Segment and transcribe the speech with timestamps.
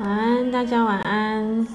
[0.00, 1.68] 晚安，大家晚安。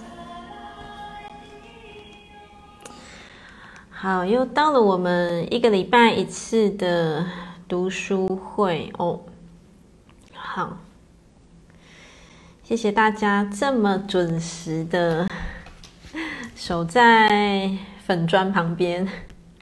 [3.89, 7.25] 好，又到了我们一个礼拜一次的
[7.65, 9.21] 读书会哦。
[10.33, 10.77] 好，
[12.61, 15.25] 谢谢大家这么准时的
[16.57, 17.71] 守在
[18.03, 19.07] 粉砖旁边。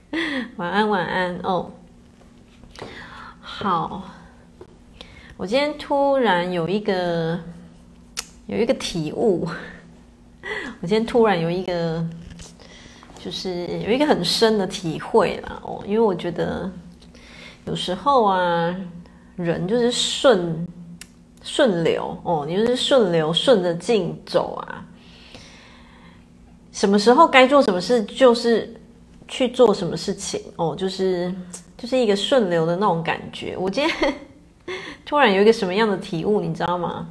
[0.57, 1.71] 晚安，晚安哦。
[3.39, 4.01] 好，
[5.37, 7.39] 我今天突然有一个
[8.47, 9.47] 有一个体悟，
[10.81, 12.05] 我今天突然有一个。
[13.19, 16.71] 就是有一个很深的体会啦哦，因为我觉得
[17.65, 18.73] 有时候啊，
[19.35, 20.65] 人就是顺
[21.43, 24.85] 顺流哦，你就是顺流顺着劲走啊。
[26.71, 28.73] 什么时候该做什么事，就是
[29.27, 31.33] 去做什么事情哦，就是
[31.75, 33.57] 就是一个顺流的那种感觉。
[33.57, 34.13] 我今天
[35.05, 37.09] 突然有一个什么样的体悟，你知道吗？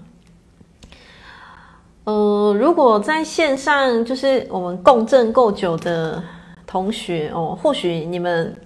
[2.07, 6.23] 呃，如果在线上就是我们共振够久的
[6.65, 8.57] 同学哦，或许你们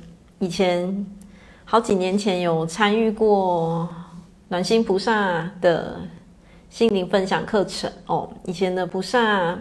[0.41, 1.07] 以前
[1.65, 3.89] 好几年前有参与过
[4.49, 5.99] 暖心菩萨的
[6.69, 8.29] 心灵分享课程哦。
[8.45, 9.59] 以前的菩萨，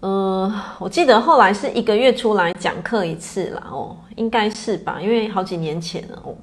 [0.00, 6.34] 呃，我记得后来是一个月出来讲课一次啦哦，应该是吧，因为好几年前了哦。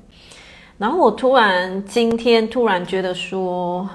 [0.80, 3.88] 然后我突然今天突然觉得说。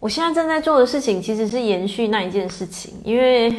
[0.00, 3.54] 我现在正在做的事情其实是延续那一件事情，因为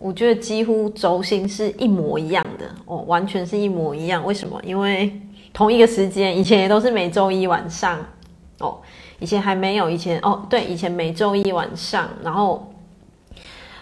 [0.00, 4.26] 我觉得几乎轴心是一模一样的哦，完全是一模一样。
[4.26, 4.60] 为什么？
[4.64, 5.20] 因为
[5.52, 8.04] 同一个时间，以前也都是每周一晚上
[8.58, 8.78] 哦，
[9.20, 12.74] 以前还没有，以前哦，对，以前每周一晚上，然后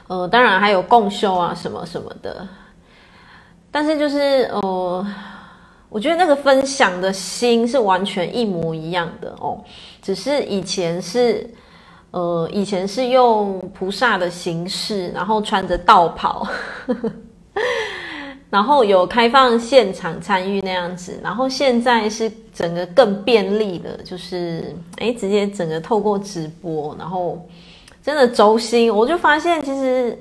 [0.09, 2.47] 呃，当然还有共修啊什么什么的，
[3.71, 5.07] 但是就是呃，
[5.89, 9.65] 我觉得那个分享的心是完全一模一样的哦，
[10.03, 11.49] 只是以前是。
[12.13, 16.47] 呃，以前是用菩萨的形式，然后穿着道袍，
[16.87, 17.13] 呵呵，
[18.51, 27.43] 然后有开放现场参与那样子，然后现在是整个更便利的，就是诶直接整个透过直播，然后
[28.03, 30.17] 真的轴心，我就发现其实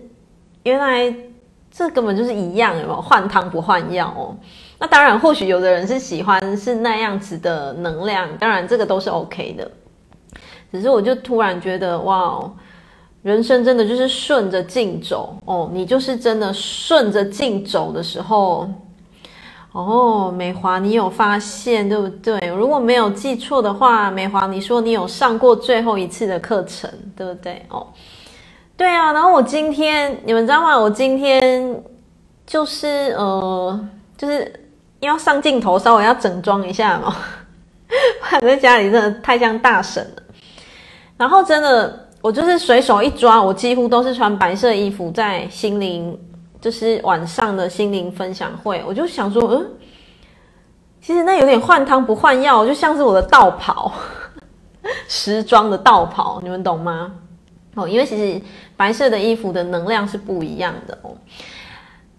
[0.63, 1.13] 原来
[1.69, 3.01] 这根本就是一样，有没有？
[3.01, 4.34] 换汤不换药哦。
[4.80, 9.69] 那当然，或许有的人是喜欢是那样子的能量，当然这个都是 OK 的。
[10.71, 12.51] 只是我就突然觉得，哇哦，
[13.23, 15.69] 人生真的就是顺着劲走哦。
[15.73, 18.69] 你就是真的顺着劲走的时候，
[19.73, 22.39] 哦，美华，你有发现对不对？
[22.47, 27.65] 如果没有记错的话，美华，你说你有上过最后一次的课程，对不对？
[27.69, 27.88] 哦，
[28.75, 29.11] 对啊。
[29.13, 30.79] 然后我今天，你们知道吗？
[30.79, 31.83] 我今天
[32.45, 34.51] 就是呃，就是
[34.99, 37.15] 要上镜头，稍微要整装一下嘛。
[38.41, 40.20] 我在家里真的太像大神了。
[41.21, 46.19] 然后真的，我就是随手一抓，我几乎都是穿白色衣服在心灵，
[46.59, 48.83] 就是晚上的心灵分享会。
[48.87, 49.67] 我就想说，嗯，
[50.99, 53.93] 其实那有点换汤不换药，就像是我的道袍，
[55.07, 57.11] 时装的道袍，你们懂吗？
[57.75, 58.41] 哦，因为其实
[58.75, 61.11] 白色的衣服的能量是不一样的哦。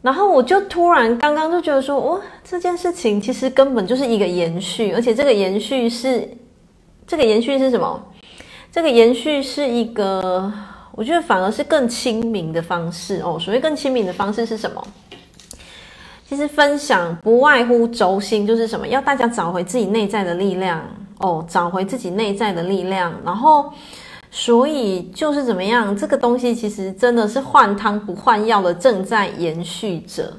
[0.01, 6.29] 然后我就突然刚刚就觉得说，哦，这件事情其实根本就是一个延续，而且这个延续是，
[7.05, 8.01] 这个延续是什么？
[8.73, 10.51] 这个延续是一个，
[10.93, 13.39] 我觉得反而是更亲民的方式哦。
[13.39, 14.83] 所谓更亲民的方式是什么？
[16.27, 18.89] 其实分享不外乎轴心，就是什么？
[18.89, 20.83] 要大家找回自己内在的力量
[21.19, 23.13] 哦，找回自己内在的力量。
[23.23, 23.71] 然后，
[24.31, 25.95] 所以就是怎么样？
[25.95, 30.33] 这个东西其实真的是换汤不换药的，正在延续着。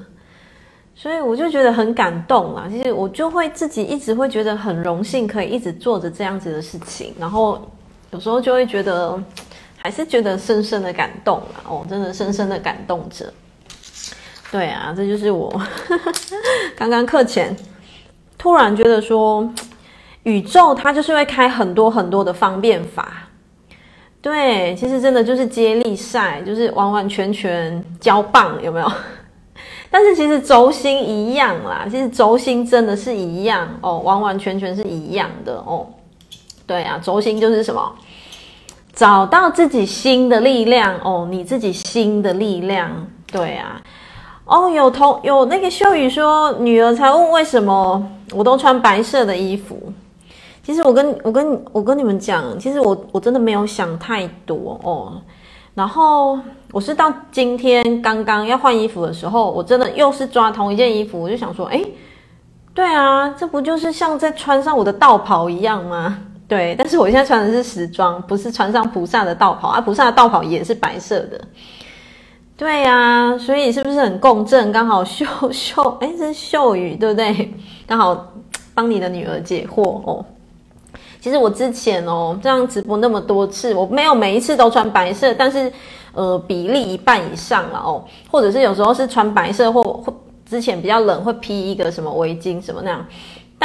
[0.96, 2.66] 所以我就觉得很感动啊。
[2.68, 7.60] 其实我就会自己一直会觉得很荣幸，可以一直做着这样子的事情，然后。
[8.14, 9.20] 有时候就会觉得，
[9.76, 11.66] 还是觉得深深的感动啊！
[11.68, 13.30] 哦，真的深深的感动着。
[14.52, 15.52] 对啊，这就是我
[16.78, 17.54] 刚刚课前
[18.38, 19.52] 突然觉得说，
[20.22, 23.28] 宇宙它就是会开很多很多的方便法。
[24.22, 28.92] 对，其实真的就是接力赛，就是完完全全交棒，有没有？
[29.90, 35.84] 但是其实轴心一样啦，其实轴心真的是一样哦，完完全全是一样的哦。
[36.66, 37.94] 对啊，轴心就是什么？
[38.94, 42.90] 找到自己心的力量哦，你自己心的力量。
[43.26, 43.80] 对啊，
[44.44, 49.92] 哦，有同有那个秀宇说，女儿才问为什么我都穿白色的衣服。
[50.62, 55.20] 其实我跟我跟我跟你们讲，其实我我真的没有想太多哦。
[55.74, 56.38] 然后
[56.70, 61.84] 我是到今天刚刚要换衣服的时候，我真的又是抓同一件衣服，我就想说，哎，
[62.72, 66.18] 对啊，这不就是像在穿上我的道袍一样吗？
[66.54, 71.40] 对，但是我现在穿的是时装，不是穿上菩萨的道袍啊，菩萨的道袍也是白色的。
[72.56, 74.70] 对呀、啊，所以是不是很共振？
[74.70, 77.52] 刚好秀 秀，哎，这是秀宇对不对？
[77.88, 78.32] 刚好
[78.72, 80.24] 帮你的女儿解惑哦。
[81.20, 85.72] 其实我之前哦这样直播那么多次，我没有每一次都穿白色，但是
[86.12, 90.04] 呃比例一半以上了哦，或者是有时候是穿白色或
[90.48, 93.04] 之前比较冷会披一个什么围巾什么那样。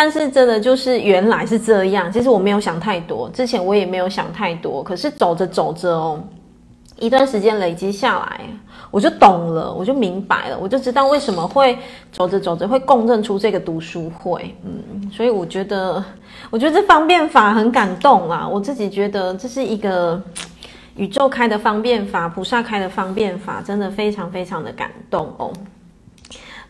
[0.02, 6.24] 但是真的就是原来是这样，其实我没有想太多，之前我也没有想太多，可是走着走着哦，
[7.00, 8.40] 一段时间累积下来。
[8.92, 11.78] 我就懂了，我就明白了，我就知道为什么会
[12.14, 16.02] 走着走着会共振出这个读书会，嗯，所以我觉得，
[16.50, 20.20] 我觉得这方便法很感动啦，我自己觉得这是一个
[20.96, 25.52] 宇宙开的方便法，菩萨开的方便法，真的非常非常的感动哦。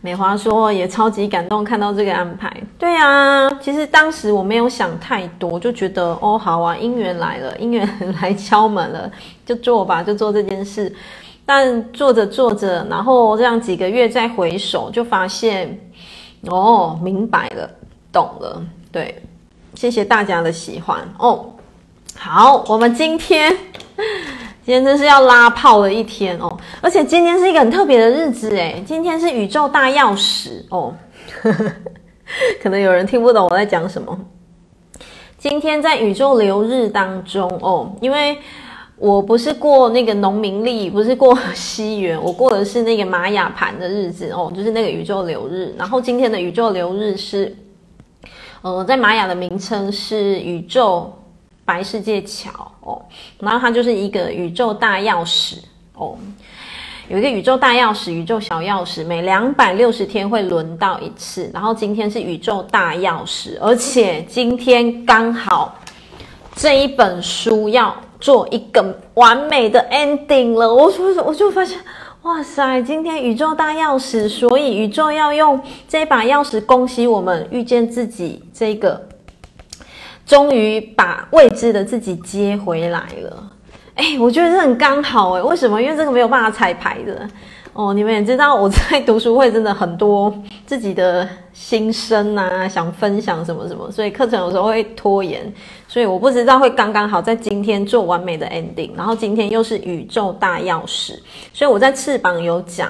[0.02, 9.10] 美华说也超级感动，看到这个安排，对啊，其实当时我没有想太多，就觉得哦好啊，姻缘来了，姻缘来敲门了，
[9.44, 10.94] 就做吧，就做这件事。
[11.44, 15.78] 但做着做着，然后这样几个月再回首，就发现
[16.42, 17.68] 哦，明白了，
[18.12, 18.62] 懂了。
[18.92, 19.20] 对，
[19.74, 21.44] 谢谢大家的喜欢哦。
[22.16, 23.52] 好，我们今天
[24.70, 30.94] 今天真是要拉炮的一天哦，而且今天是一个很特别的日子诶，今天是宇宙大钥匙哦。
[32.62, 34.16] 可能有人听不懂我在讲什么。
[35.36, 38.38] 今天在宇宙流日当中哦，因为。
[38.96, 45.74] 我不是过那个农民历，不是过西元，我过的是那个玛雅盘的日子哦，就是那个宇宙流日。
[45.78, 47.56] 然后今天的宇宙流日是，
[48.60, 51.10] 呃，在玛雅的名称是宇宙
[51.64, 53.00] 白世界桥哦，
[53.38, 55.58] 然后它就是一个宇宙大钥匙
[55.94, 56.16] 哦，
[57.08, 61.50] 有一个宇宙大钥匙、宇宙小钥匙，每两百六十天会轮到一次。
[61.52, 65.78] 然后今天是宇宙大钥匙，而且今天刚好
[66.54, 67.94] 这一本书要。
[68.20, 68.84] 做一个
[69.14, 71.78] 完美的 ending 了，我说我就发现，
[72.20, 79.08] 哇塞，今天宇宙大钥匙，所以宇宙要用这把钥匙，恭喜我们遇见自己，这个
[80.30, 83.52] 终于把未知的自己接回来了。
[83.96, 85.82] 哎，我觉得这很刚好哎，为什么？
[85.82, 87.28] 因为这个没有办法彩排的。
[87.72, 90.32] 哦，你们也知道我在读书会真的很多
[90.64, 95.52] 自己的心声啊，想分享什么什么，所以课程有时候会拖延，
[95.88, 101.18] 所以我不知道会刚刚好在今天做完美的 ending，然后今天又是宇宙大钥匙，
[101.52, 102.88] 所以我在翅膀有讲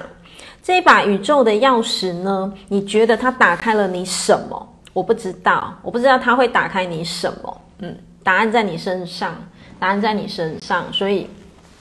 [0.61, 4.67] 这一把宇宙的钥匙呢，你觉得它打开了你什么？
[4.93, 9.35] 我不知道，我不知道它会打开你什么，嗯，答案在你身上，
[9.79, 11.27] 答案在你身上，所以。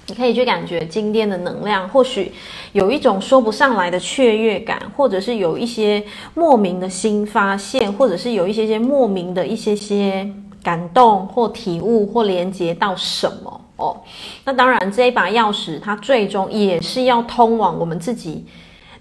[0.07, 2.33] 你可以去感觉今天的能量，或许
[2.73, 6.03] 有一种说不上来的雀跃感，或者是有一些
[6.35, 10.29] 莫名的新发现，或者是有一些些莫名的一些些
[10.65, 14.01] 感动或体悟或连接到什么哦。
[14.45, 18.45] 那当然，这一把钥匙它最终也是要通往我们自己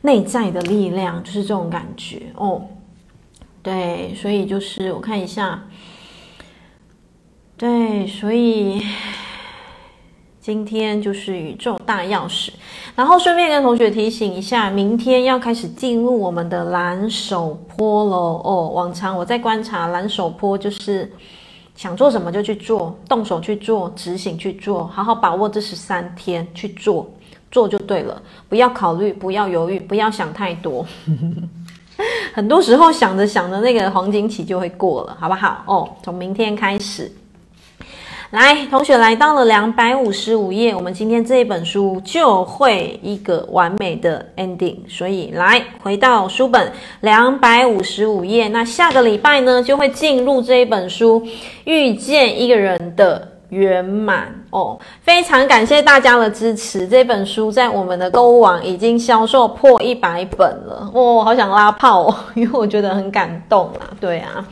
[0.01, 2.61] 内在的力量，就是这种感觉哦。
[3.69, 5.63] 对，所以就是我看一下，
[7.55, 8.81] 对，所以。
[10.41, 12.49] 今天就是宇宙大钥匙，
[12.95, 18.41] 然后顺便跟同学提醒一下，明天要开始进入我们的蓝手坡喽。
[18.43, 21.11] 哦，往常我在观察蓝手坡，就是
[21.75, 27.07] 想做什么就去做，动手去做，执行去做，好好把握这十三天去做，
[27.51, 30.83] 做就对了，不要考虑，不要犹豫，不要想太多。
[32.33, 35.63] 很多时候想着想着，那个黄金期就会过了，好不好？
[35.65, 37.11] 哦，从明天开始。
[38.31, 51.25] 来，同学来到了两百五十五页，我们今天这一本书就会一个完美的 ending，所以来回到书本两百五十五页，那下个礼拜呢就会进入这一本书，
[51.63, 54.79] 遇见一个人的圆满哦。
[55.01, 64.45] 非常感谢大家的支持，这本书在我们的购物网已经销售破一百本了，哦，好想拉炮哦， 因为我觉得很感动啊，对啊。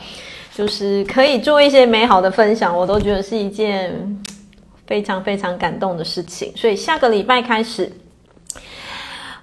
[0.54, 3.94] 就是可以做一些美好的分享，我都觉得是一件
[4.88, 6.52] 非常非常感动的事情。
[6.56, 7.92] 所以下个礼拜开始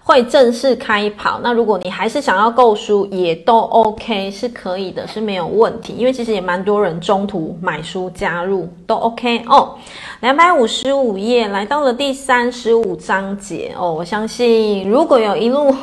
[0.05, 1.41] 会正式开跑。
[1.43, 5.95] 那如果你还是想要购书，也都 OK，是可以的，是没有问题。
[5.95, 9.75] 因为其实也蛮多人中途买书加入，都 OK 哦。
[10.21, 15.75] 两百五十五页来到了第三十五章节哦，我相信如果有一路。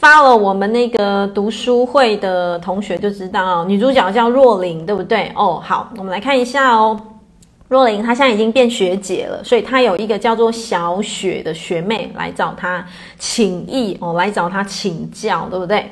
[0.00, 5.32] 发了我们那个读书会的同学就知道，女主角叫若琳，对不对？
[5.34, 6.96] 哦，好，我们来看一下哦。
[7.68, 12.84] 若琳她现在已经变学姐了，所以她有一个叫做小雪的学妹来找她
[13.18, 15.90] 请益哦，来找她请教，对不对？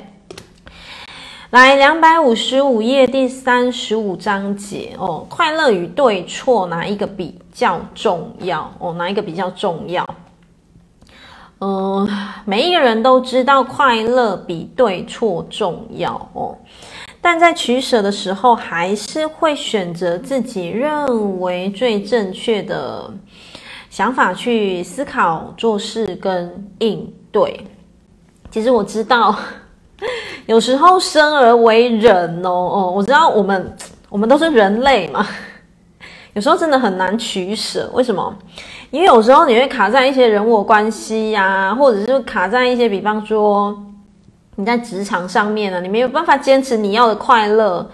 [1.51, 8.69] 来，两百五十五页第三十五章节哦，快乐与对错哪一个比较重要？
[8.79, 10.05] 哦，哪一个比较重要？
[11.59, 12.07] 嗯、
[12.45, 16.55] 每一个人都知道快乐比对错重要哦，
[17.29, 23.13] 但在取舍的时候，还是会选择自己认为最正确的
[23.89, 27.67] 想法去思考、做事跟应对。
[28.49, 29.35] 其实我知道，
[30.45, 33.75] 有时候生而为人哦哦，我知道我们
[34.07, 35.27] 我们都是人类嘛，
[36.31, 37.91] 有时候真的很难取舍。
[37.93, 38.33] 为什么？
[38.89, 43.77] 因为有时候你会卡在一些人我关系呀、或者是卡在一些，比方说
[44.59, 47.87] 你在职场上面呢、你没有办法坚持你要的快乐，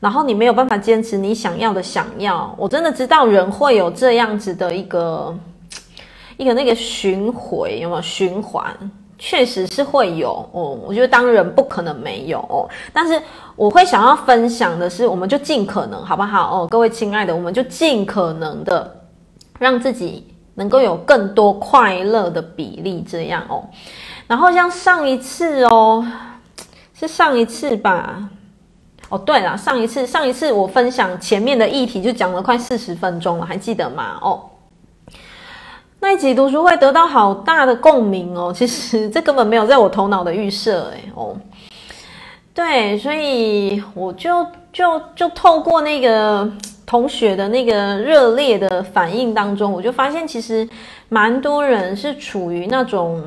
[0.00, 2.54] 然后你没有办法坚持你想要的想要。
[2.58, 5.34] 我真的知道人会有这样子的一个
[6.36, 8.64] 一个那个循环，有没有循环？
[9.18, 10.78] 确实是会有哦。
[10.86, 13.18] 我觉得当人不可能没有，但是
[13.56, 18.94] 我会想要分享的是，我们就尽可能好不好哦，各位亲爱的，我们就尽可能的
[19.58, 20.26] 让自己。
[20.52, 23.64] 能够有更多快乐的比例，这样哦。
[24.30, 26.06] 然后像上一次哦，
[26.94, 28.30] 是上一次吧？
[29.08, 34.20] 哦，对了，上一次上一次我分享前面的议题就讲了快四十分钟了，还记得吗？
[34.22, 34.40] 哦，
[35.98, 38.52] 那一集读书会得到好大的共鸣哦。
[38.54, 41.36] 其实这根本没有在我头脑的预设，诶哦，
[42.54, 46.48] 对，所以我就就就透过那个。
[46.90, 50.68] 同学的那个热烈的反应当中，我就发现其实
[51.08, 53.22] 蛮多人是处于那种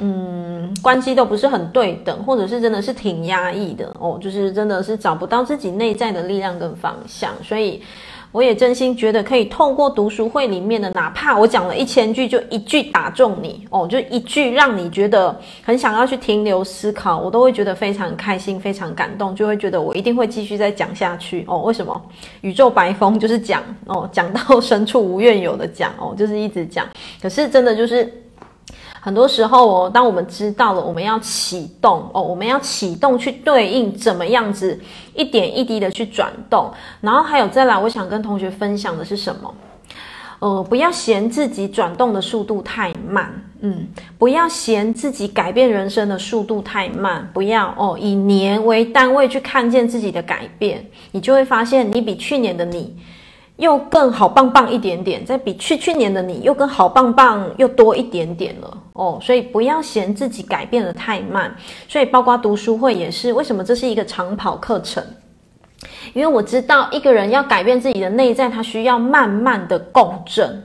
[0.00, 7.80] 嗯，关系都不是很对等，或者是真的是挺压抑的哦，就是真的是找不到自己内在的力量跟方向，所以。
[8.34, 21.60] 我也真心觉得可以透过读书会里面的，哪怕我讲了一千句，就一句打中你哦，就一句让你觉得很想要去停留思考，我都会觉得非常开心、非常感动，就会觉得我一定会继续再讲下去哦。
[21.60, 22.02] 为什么？
[22.40, 26.84] 宇宙白风就是讲哦，讲到深处无怨尤的讲哦，就是一直讲。
[27.22, 28.12] 可是真的就是。
[29.04, 34.80] 很多时候哦，当我们知道了我们要启动哦，我们要启动去对应怎么样子
[35.14, 39.54] 一点一滴的去转动，然后还有再来，我想跟同学分享的是什么？
[40.38, 43.30] 呃，不要嫌自己转动的速度太慢，
[43.60, 50.82] 嗯，不要嫌自己改变人生的速度太慢，不要哦，以年为单位去看见自己的改变，
[51.12, 52.96] 你就会发现你比去年的你。
[53.56, 61.54] 又更好棒棒一点点，再比去去年的你又更好棒棒又多一点点了哦，所以不要嫌自己改变得太慢。
[61.88, 65.04] 所以包括读书会也是，为什么这是一个长跑课程？
[66.14, 70.62] 因为我知道一个人要改变自己的内在，他需要慢慢的共振，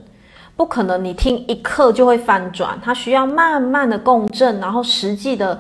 [0.55, 5.59] 不可能你听一课就会翻转，他需要慢慢的共振，然后实际的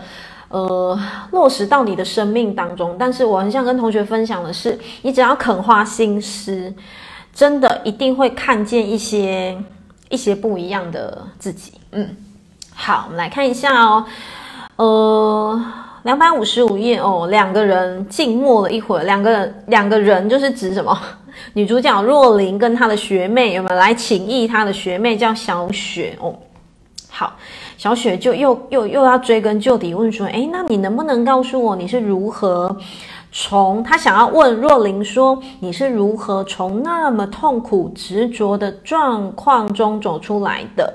[0.49, 0.99] 呃
[1.31, 2.95] 落实到你的生命当中。
[2.99, 6.73] 但是我很想跟同学分享的是，你只要肯花心思。
[7.31, 9.57] 真的一定会看见一些
[10.09, 11.73] 一些不一样的自己。
[11.91, 12.15] 嗯，
[12.81, 14.05] 好，我们来看一下哦。
[14.77, 15.61] 呃，
[16.03, 19.03] 两百五十五页哦，两个人静默了一会儿。
[19.03, 20.97] 两个人，两个人就是指什么？
[21.51, 26.33] 女主角若琳跟她的学妹有没有来请益她的学妹叫小雪哦。
[27.09, 27.33] 好，
[27.77, 32.73] 小雪就又又又要追根究底问说：诶，那你能不能告诉我你是如何？
[33.31, 40.91] 从他想要问若琳说：“你是如何从那么痛苦执着的状况中走出来的？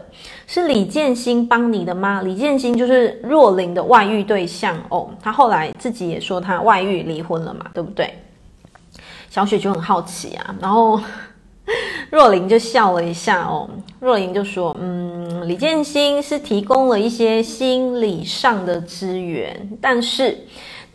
[0.46, 5.10] 是李建新帮你的吗？”李建新就是若琳的外遇对象哦。
[5.22, 8.18] 他后来自己也说他外遇离婚了嘛，对不对？
[9.30, 11.00] 小雪就很好奇啊，然后
[12.10, 13.68] 若琳就笑了一下哦。
[14.00, 20.38] 若琳就说：“嗯，李建新是提供了一些心理上的资源，但是。”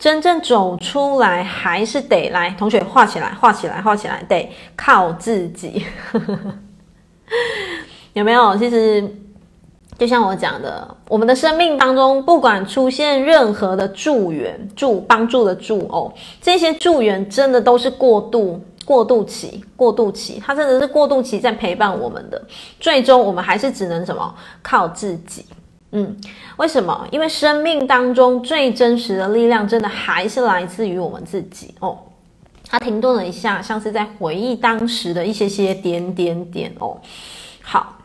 [0.00, 5.84] 真正走出来还是得来，同学画起来，画起来，画起来，得靠自己，
[8.14, 8.56] 有没有？
[8.56, 9.06] 其实
[10.00, 22.42] 就像我讲的，我们的生命当中，不管出现任何的助缘、助帮助的助哦，这些助缘真的都是过渡、过渡期、过渡期，它真的是过渡期在陪伴我们的，
[22.80, 24.34] 最终我们还是只能什么？
[24.62, 25.44] 靠自己。
[25.92, 26.16] 嗯，
[26.56, 27.06] 为什么？
[27.10, 31.98] 因为生命当中最真实的力量，真的还是来自于我们自己哦。
[32.66, 36.96] 他停顿了一下，像是在回忆当时的一些些点点点哦。
[37.60, 37.98] 好。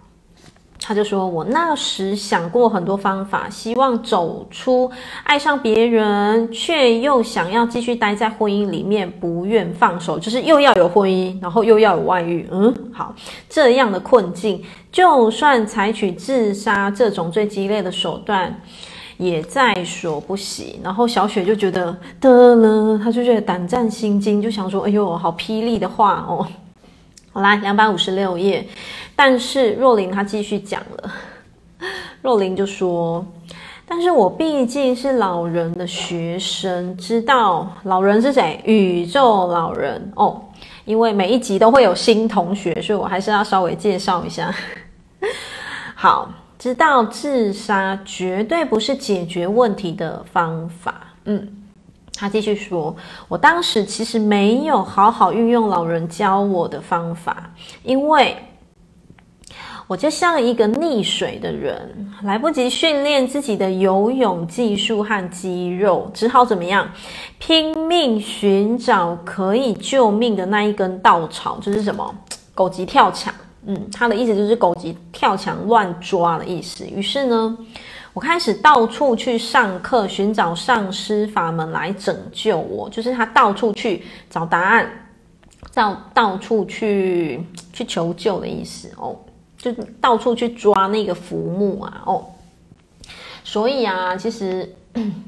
[0.87, 4.91] 他就说：“我那时想过很多方法，希望走出
[5.23, 12.47] 爱上别人，却又想要继续待在婚姻里面，不愿放手，就是又要有婚姻，然后又要有外遇。
[12.51, 13.15] 嗯，好，
[13.49, 18.55] 这样的困境，就算采取自杀这种最激烈的手段，
[19.17, 20.79] 也在所不惜。
[20.83, 26.45] 然后小雪就觉得得了，他就觉得胆战心惊，就想说：“哎呦，好霹雳的话哦！”
[27.33, 28.65] 好啦，两百五十六页。
[29.15, 31.11] 但是若琳她继续讲了，
[32.21, 33.25] 若琳就说
[33.87, 38.59] ：“但是我毕竟是老人的学生，知道老人是谁？
[38.65, 40.41] 宇宙老人哦。
[40.85, 44.53] 因为每一集都会有新同学，所以我还是要稍微介绍一下。
[45.95, 50.95] 好。”知道自杀绝对不是解决问题的方法。
[51.25, 51.47] 嗯，
[52.15, 52.95] 他继续说
[53.27, 57.51] ：“我当时其实没有好好运用老人教我的方法，
[57.83, 58.35] 因为
[59.87, 66.89] 我就像一个溺水的人，来不及训练自己的游泳技术和肌肉，只好怎么样？
[67.37, 72.15] 拼命寻找可以救命的那一根稻草，就是什么？
[72.55, 73.33] 狗急跳墙。”
[73.67, 76.85] 嗯，他的意思就是狗急跳墙乱抓的意思。
[76.85, 77.57] 于是呢，
[78.13, 82.87] 我开始到处去上课，寻找上师法门来拯救我。
[82.91, 84.87] 就是他到处去找答案，
[85.73, 89.15] 到到处去去求救的意思哦，
[89.73, 92.25] 就到处去抓那个浮木啊哦。
[93.43, 94.75] 所以啊，其实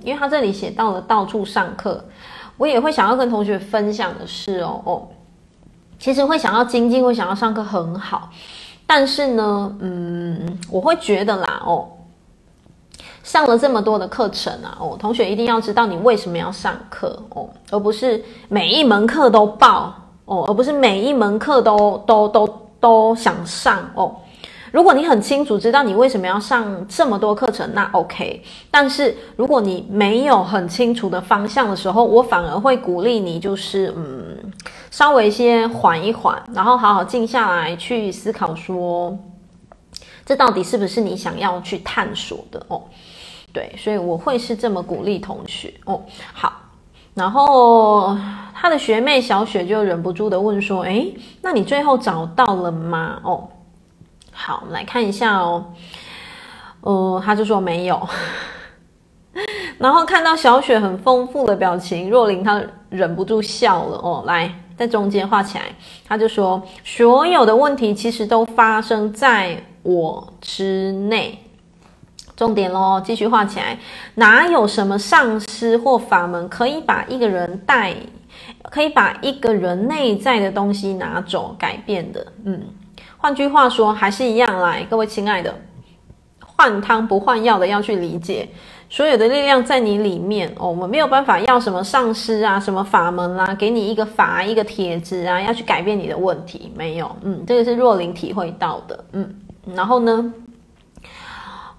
[0.04, 2.04] 因为他这里写到了到处上课，
[2.58, 5.08] 我也会想要跟同学分享的是哦哦。
[6.00, 8.30] 其实会想要精进，会想要上课很好，
[8.86, 11.88] 但是呢，嗯，我会觉得啦，哦，
[13.24, 19.92] 上了这么多的课程啊，哦，同学一定要知道你为什么要上课哦，而不是每一门课都报
[20.26, 22.48] 哦，而不是每一门课都都都
[22.80, 24.16] 都想上哦。
[24.72, 28.44] 如果你很清楚知道你为什么要上这么多课程，那 OK。
[28.70, 34.38] 但是如果你没有很清楚的方向的时候，我反而会鼓励你，就是嗯，
[34.92, 39.18] 稍微先缓一缓，然后好好静下来去思考说，
[40.26, 42.84] 这到底是不是你想要去探索的哦？
[43.54, 46.02] 对，所以我会是这么鼓励同学哦。
[46.34, 46.52] 好，
[47.14, 48.16] 然后
[48.54, 53.48] 他的学妹小雪就忍不住的问说：“诶，那你最后找到了吗？”哦。
[54.40, 55.74] 好，我们来看一下哦。
[56.82, 58.08] 呃，他就说没有。
[59.80, 64.24] 然后看到小雪很丰富的表情，若琳她忍不住笑了哦。
[64.28, 65.66] 来，在中间画起来，
[66.08, 71.38] 他就说：所有的问题其实都发生在我之内。
[72.36, 73.78] 重点喽，继续画起来。
[74.14, 77.96] 哪有什么上师或法门可以把一个人带，
[78.70, 82.26] 可以把一个人内在的东西拿走改变的？
[82.46, 82.62] 嗯。
[83.28, 85.54] 换句话说，还是一样来，各位亲爱的，
[86.40, 88.48] 换汤不换药的要去理解，
[88.90, 90.70] 所有的力量在你里面哦。
[90.70, 97.14] 我们没有办法要什么上师啊，什么法门啦、啊，给你一个法一个帖子啊，要去改变你的问题，没有。
[97.22, 99.04] 嗯，这个是若琳体会到的。
[99.12, 99.36] 嗯，
[99.76, 100.34] 然后呢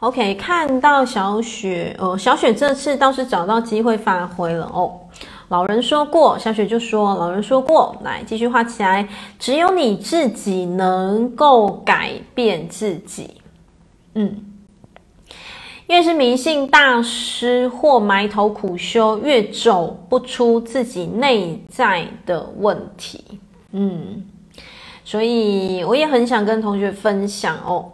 [0.01, 5.01] ？OK，看到小雪，呃，小雪这次倒是找到机会发挥了哦。
[5.49, 9.09] 老人说过，小雪就说：“老人说过，来继续画起来。
[9.39, 13.31] 只有你自己能够改变自己。
[14.15, 14.45] 嗯，
[15.87, 23.41] 越是迷信大师或埋头苦修，越走不出自己内在的问题。
[23.73, 24.23] 嗯，
[25.03, 27.91] 所以我也很想跟同学分享哦。”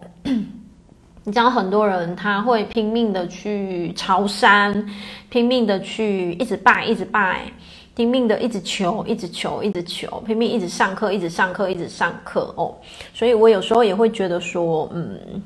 [1.27, 4.87] 你知道很多人他会拼命的去朝山，
[5.31, 7.51] 拼命的去一直拜，一直拜，
[7.97, 12.75] 拼命的一直求，一直求，一直求，拼命一直上课，一直上课，一直上课哦。
[13.15, 15.43] 所以我有时候也会觉得说，嗯，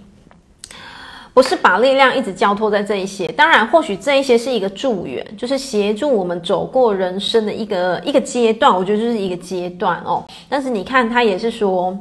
[1.32, 3.28] 不是把力量一直交托在这一些。
[3.28, 8.76] 当然，或许这一些是一个助缘，就是协助我们走过人生的一个一个阶段。
[8.76, 10.26] 我觉得就是一个阶段哦。
[10.48, 11.96] 但是你看，他也是说。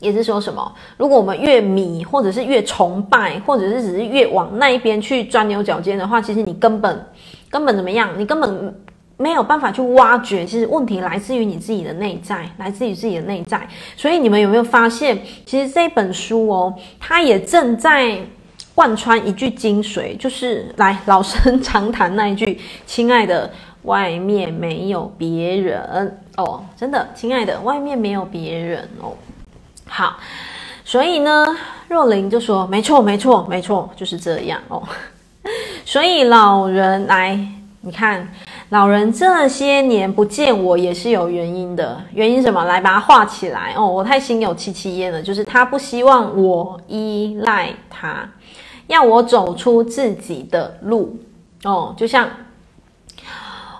[0.00, 0.74] 也是说什么？
[0.96, 7.06] 如果我们越迷，或者是越崇拜，或者是只是越往那一边去钻牛角尖的话，其实你根本
[7.48, 8.10] 根本怎么样？
[8.18, 8.74] 你根本
[9.16, 10.44] 没有办法去挖掘。
[10.44, 13.66] 其实问题来自于你自己的内在，来自于自己的内在。
[13.96, 18.18] 所以你们有没有发现，其实这本书哦，它也正在
[18.74, 23.50] 贯穿一句精髓，就是来老生常谈那一句：“亲爱的，
[23.84, 29.14] 外面没有别人哦。”真的，亲爱的，外面没有别人哦。
[29.88, 30.16] 好，
[30.84, 31.46] 所以呢，
[31.88, 34.82] 若琳就说：“没错，没错，没错，就是这样哦。
[35.86, 37.38] ”所以老人来，
[37.80, 38.28] 你看，
[38.70, 42.02] 老人这些年不见我也是有原因的。
[42.12, 42.64] 原因什么？
[42.64, 43.86] 来把它画起来哦。
[43.86, 48.28] 我太心有戚戚焉了，就是他不希望我依赖他，
[48.88, 51.16] 要我走出自己的路
[51.62, 51.94] 哦。
[51.96, 52.28] 就像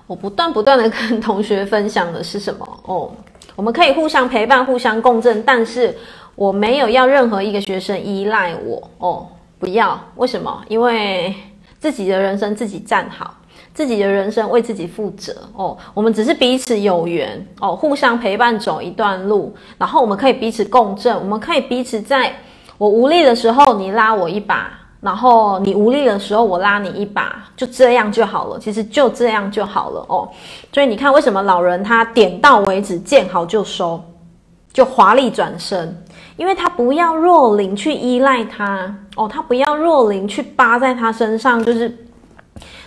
[0.07, 3.11] 我不断不断的跟同学分享的是什么哦。
[3.57, 5.97] 我们可以互相陪伴、互相共振，但是
[6.35, 9.27] 我没有要任何一个学生依赖我哦，
[9.59, 9.99] 不要。
[10.17, 10.63] 为什么？
[10.69, 11.35] 因为
[11.79, 13.35] 自己的人生自己站好，
[13.73, 15.77] 自己的人生为自己负责哦。
[15.95, 22.31] 我们只是彼此有缘哦，互相陪伴走一段路，然后我们可以彼此共振，我们可以彼此在
[22.77, 24.71] 我无力的时候你拉我一把，
[25.07, 28.59] 然后你无力的时候我拉你一把，就这样就好了。
[28.59, 30.29] 其实就这样就好了哦。
[30.73, 34.03] 所以你看，为什么老人他点到为止，见好就收，
[34.73, 35.97] 就华丽转身。
[36.37, 41.97] 因为他不要若灵去依赖他哦，他不要若灵去扒在他身上，就是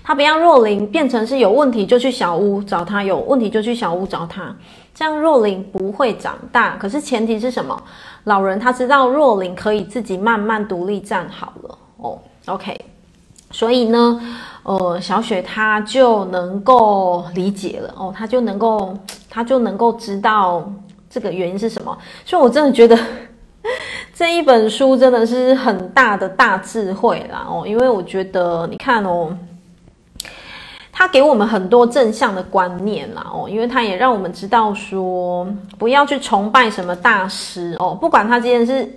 [0.03, 4.53] 他不要若灵变成是有问题就去小屋找他，有问题就去小屋找他，
[4.93, 6.75] 这样若灵不会长大。
[6.75, 7.81] 可是前提是什么？
[8.25, 12.19] 老人他知道若灵可以自己慢慢独立站好了哦。
[12.45, 12.79] OK，
[13.51, 14.21] 所以呢，
[14.63, 18.97] 呃，小雪他就能够理解了哦，他就能够
[19.29, 20.71] 他就能够知道
[21.09, 21.97] 这个原因是什么。
[22.25, 22.97] 所以我真的觉得。
[24.15, 29.33] 这一本书真的是很大的大智慧啦哦，因为我觉得你看哦，
[30.91, 38.89] 他给我们很多正向的观念啦哦，因为他也让我们知道说，不要去崇拜什么大师哦，不管他今天是。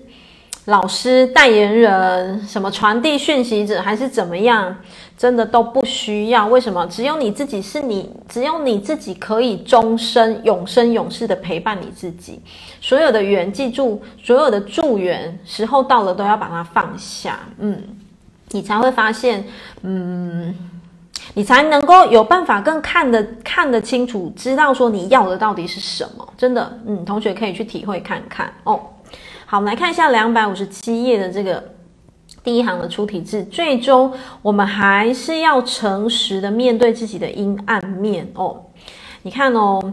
[0.67, 4.77] 老师、代言人、什么传递讯息者，还是怎么样，
[5.19, 6.47] 真的都不需要。
[6.47, 6.87] 为什么？
[6.87, 12.41] 只有你自己是你，只有你自己可以终身、永生、永世的陪伴你自己。
[12.81, 17.41] 所有的缘，记住，所有的助缘，时候到了都要把它放下。
[17.59, 17.83] 嗯，
[18.53, 19.45] 你才会发现，
[19.83, 20.55] 嗯，
[21.35, 26.33] 你才能够有办法更看得看得清楚，知道说你要的到底是什么。
[26.39, 28.79] 真的，嗯，同学可以去体会看看哦。
[29.53, 31.63] 好，我们来看一下两百五十七页的这个
[32.43, 33.45] 第一行的出题字。
[33.45, 34.11] 最终，
[34.41, 38.65] 我们还是要诚实的面对自己的阴暗面哦。
[39.21, 39.93] 你看哦，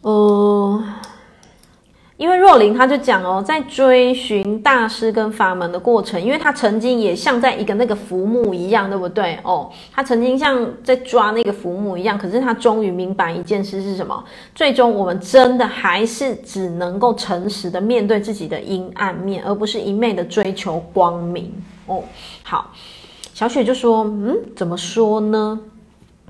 [0.00, 0.82] 呃。
[2.16, 9.36] 因为若琳他就讲哦，在追寻大师跟法门的过程，因为他曾经也像在一个那个浮木一样，对不对？
[9.42, 14.24] 哦，他曾经像在抓那个浮木一样，可是他终于明白一件事是什么？
[14.54, 21.52] 最终我们真的还是只能够诚实的面对自己的阴暗面，而不是一昧的追求光明
[21.86, 22.00] 哦。
[22.44, 22.70] 好，
[23.34, 25.58] 小雪就说，嗯，怎么说呢？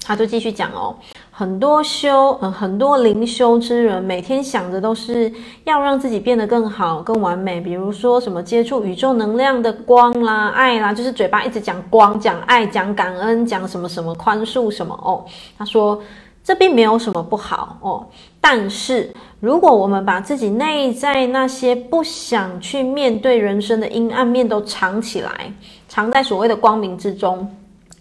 [0.03, 0.97] 他就继续讲哦。
[1.37, 5.33] 很多修，呃，很多灵修之人每天想着都是
[5.65, 7.61] 要让自己变得更好、更完美。
[7.61, 15.25] 比如说什么接触宇宙能量的光啦、爱啦，就是嘴巴一直讲光、讲爱、讲感恩、讲什么什么宽恕什么哦。
[15.59, 16.01] 他说
[16.45, 18.07] 这并没有什么不好哦，
[18.41, 25.53] 但是如果我们把自己内在那些不想去面对人生的阴暗面都藏起来，
[25.89, 27.53] 藏在所谓的光明之中，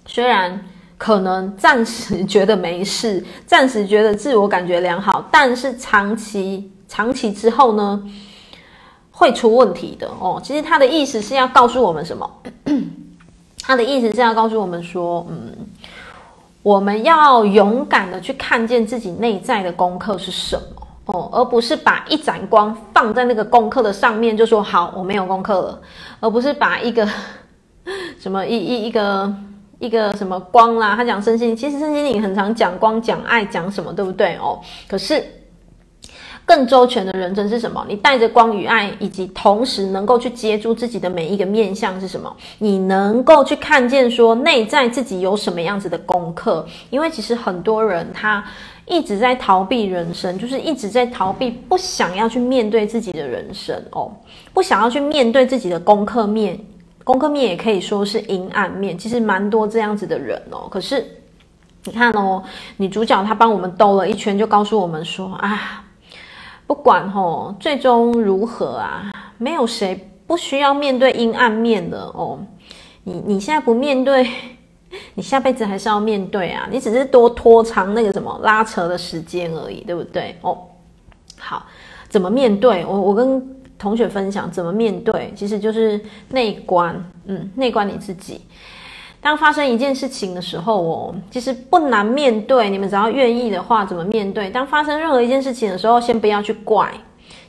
[0.05, 0.63] 虽然。
[1.03, 8.01] 可能暂时觉得没事，暂时觉得自我感觉良好，但是长期长期之后呢，
[9.11, 10.39] 会出问题的哦。
[10.41, 12.31] 其实他的意思是要告诉我们什么？
[13.61, 15.53] 他的意思是要告诉我们说，嗯，
[16.61, 25.81] 我们要勇敢的去看见自己内在的功课是什么哦，而不是把一盏光放在那个功课的上面，就说好，我没有功课了，
[26.21, 27.05] 而不是把一个
[28.17, 29.29] 什么一一一个。
[29.83, 30.95] 一个什么光啦？
[30.95, 34.57] 他讲身心，其实身心灵很常讲光、讲爱、讲什么，对不对哦？
[34.87, 35.21] 可是
[36.45, 37.85] 更周全的人生是什么？
[37.89, 42.33] 你带着光与爱，以及同时能够去接住自己的每一个面相是什么？
[42.59, 46.65] 你能够去看见说内在自己有什么样子的功课？
[46.89, 48.41] 因为其实很多人他
[48.85, 54.09] 一直在逃避人生，就是一直在逃避，不想要去面对自己的人生哦，
[54.53, 56.57] 不想要去面对自己的功课面。
[57.03, 60.67] 功课面也可以说是阴暗面，其实蛮多这样子的人哦。
[60.69, 61.05] 可是
[61.83, 62.41] 你看哦，
[62.77, 65.83] 女主角她帮我们兜了一圈，就告诉我们说啊，
[66.65, 72.39] 不管哦，最终如何啊，没有谁不需要面对阴暗面的哦。
[73.03, 74.25] 你你现在不面对，
[75.15, 76.67] 你下辈子还是要面对啊。
[76.71, 80.37] 你只是多拖长那个什么拉扯的时间而已，对不对？
[80.41, 80.57] 哦，
[81.37, 81.65] 好，
[82.07, 82.85] 怎么面对？
[82.85, 83.59] 我我跟。
[83.83, 88.39] 同学分享怎么面对，其实就是内观，嗯，内观你自己。
[89.19, 92.69] 当发生一件事情的时候哦，其实不难面对。
[92.69, 94.49] 你们只要愿意的话，怎么面对？
[94.49, 96.89] 当发生任何一件事情的时候，先不要去怪，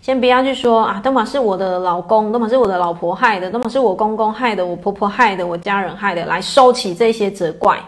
[0.02, 7.78] 先不要去说啊，都嘛是我的老公，都嘛是我的老婆害的，都嘛是我公公害的，我婆婆害的，我家人害的，来收起这些责怪。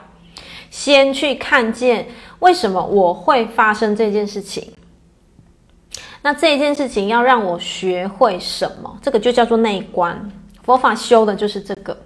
[0.71, 2.07] 先去看见
[2.39, 4.73] 为什么我会发生这件事情。
[6.27, 8.99] 那这一件事情要让我学会什么？
[9.01, 10.21] 这个就叫做内观。
[10.65, 11.97] 佛法修的就是这个，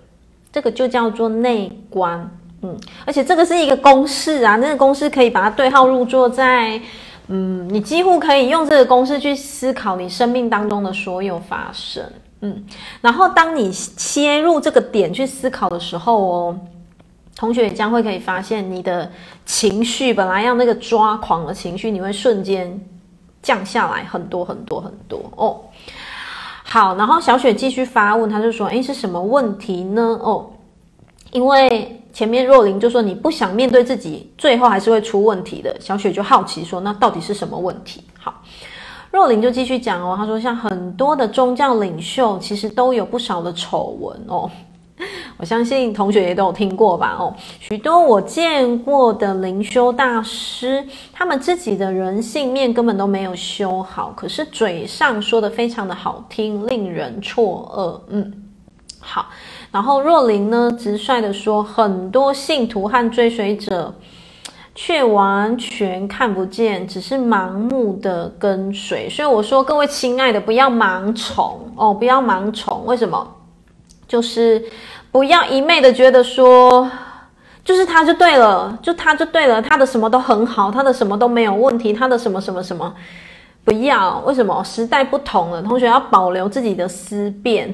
[0.53, 2.31] 这个就叫做内观。
[2.61, 6.79] 嗯，而且这个是一个公式啊，那个公式可以把它对号入座在，
[7.29, 12.05] 嗯，你几乎可以用这个公式去思考你生命当中的所有发生。
[12.43, 12.63] 嗯，
[13.01, 16.61] 然后当你切入这个点去思考的时候哦，
[17.35, 19.11] 同学也将会可以发现你的
[19.47, 22.79] 情绪本来要那个抓狂的情绪，你会瞬间
[23.43, 25.61] 降下来很多很多很多哦。
[26.65, 30.03] 好，然后小雪继续发问，他就说：“诶，是什么问题呢？
[30.23, 30.49] 哦，
[31.33, 35.77] 因为前面若琳就说你不想面对自己，最后还是会出问题的。
[35.81, 38.05] 小雪就好奇说，那到底是什么问题？
[38.19, 38.35] 好。”
[39.13, 44.49] 若琳就继续讲哦，他说像很多的宗教领袖，其实都有不少的丑闻哦。
[45.39, 47.17] 我相信同学也都有听过吧？
[47.19, 58.13] 哦，许多我见过的灵修大师，他们自己的人性面根本都没有修好，可是嘴上说的非常的好听，令人错愕。
[58.13, 58.33] 嗯，
[59.01, 59.27] 好。
[59.73, 63.95] 然后若琳呢，直率的说，很多信徒和追随者。
[64.73, 69.11] 却完全看不见，只是盲目的跟随。
[69.11, 72.87] 所以我说，各位亲爱的，不要盲从哦，不要盲从。
[72.87, 73.27] 为什么？
[74.11, 74.61] 就是
[75.13, 76.91] 不要一昧的觉得说，
[77.65, 82.93] 就是他就对了，就他就对了，他的什么都很好，他的什么都没有问题，他的什么什么什么，
[83.65, 84.19] 不要。
[84.27, 84.65] 为什么？
[84.65, 87.73] 时代不同了，同学要保留自己的思辨。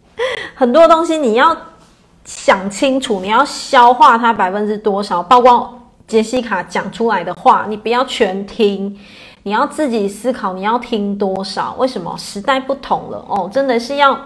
[0.56, 1.54] 很多东西你要
[2.24, 5.74] 想清楚，你要消化它百分之多少，包括。
[6.08, 8.96] 杰西卡讲出来的话，你不要全听，
[9.42, 11.74] 你要自己思考，你要听多少？
[11.80, 12.16] 为什么？
[12.16, 14.16] 时代不同了哦，真的是要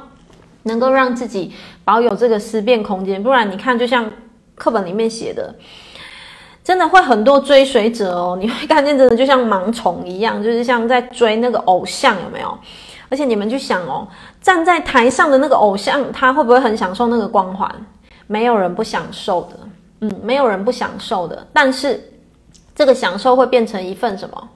[0.64, 1.53] 能够让自己
[1.85, 4.11] 保有这个思辨空间，不然你看，就像
[4.55, 5.55] 课本里面写的，
[6.62, 12.59] 真的会很多追随者哦， 你会看见真的就像盲从一样，就是像在追那个偶像，有没有？
[13.09, 14.07] 而且你们去想哦，
[14.40, 17.70] 站在台上的那个偶像，他会不会很享受那个光环？
[18.27, 19.59] 没有人不享受的。
[20.03, 22.03] 嗯，没有人不享受的，但是
[22.75, 24.49] 这个享受会变成一份什么？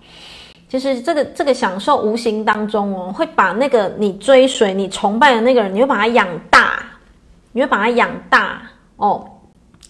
[0.74, 6.80] 其实这个这个享受无形当中哦，会把那个你追随、你崇拜的那个人，你会把他养大，
[7.52, 8.60] 你会把他养大
[8.96, 9.24] 哦。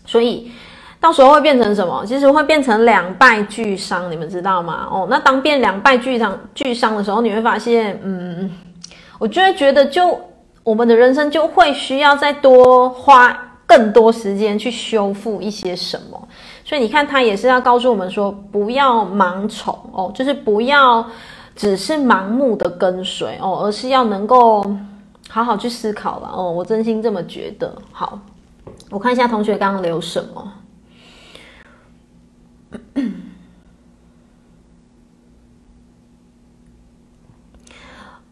[0.04, 0.52] 所以
[1.00, 2.04] 到时候会变成什么？
[2.04, 4.86] 其实会变成两败俱伤，你们知道吗？
[4.90, 8.50] 哦，那当变两败俱伤俱伤的时候，你会发现，嗯，
[9.18, 10.20] 我就会觉得，就
[10.62, 13.40] 我们的人生就会需要再多花。
[13.66, 16.23] 更多时间去修复一些什么，
[16.66, 21.06] 所以你看，他也是要告诉我们说，不要盲从哦，就是不要
[21.54, 24.64] 只是盲目的跟随哦，而是要能够
[25.28, 26.50] 好好去思考了哦。
[26.50, 27.76] 我真心这么觉得。
[27.92, 28.18] 好，
[28.90, 30.52] 我看一下同学刚刚留什么。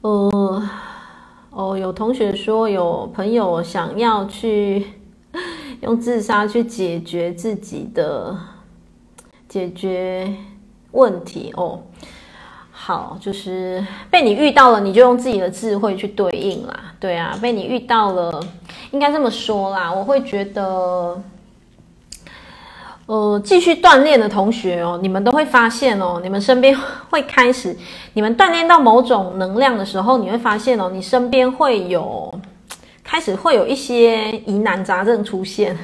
[0.01, 0.62] 呃，
[1.51, 5.01] 哦，有同学说有朋友想要去。
[5.81, 8.37] 用自杀去解决自己的
[9.49, 10.33] 解决
[10.92, 11.83] 问题哦，
[12.71, 16.95] 好，就是被你遇到了，你就用自己的智慧去对应啦。
[17.01, 18.40] 对啊，被你遇到了，
[18.92, 19.92] 应该这么说啦。
[19.92, 21.21] 我会觉得，
[23.07, 26.77] 呃，继续锻炼的同学哦，你们都会发现哦，你们身边
[27.11, 27.77] 会开始，
[28.12, 32.33] 你们锻炼到某种能量的时候，你会发现哦，你身边会有。
[33.12, 35.77] 开始会有一些疑难杂症出现，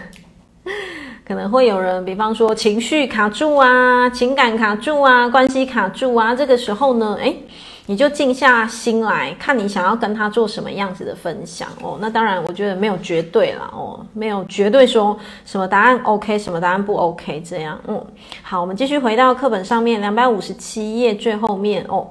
[1.29, 6.35] 可能会有人，比方说情绪卡住啊，情感卡住啊，关系卡住啊。
[6.35, 7.37] 这个时候呢，诶，
[7.85, 11.99] 你就静下心来看你想要跟他做什么样子的分享哦。
[12.01, 15.15] 那当然，我觉得没有绝对啦哦，没有绝对说
[15.45, 17.79] 什么答案 OK，什么答案不 OK 这样。
[17.89, 18.03] 嗯，
[18.43, 22.09] 好，我们继续回到课本上面两百五十七页最后面哦。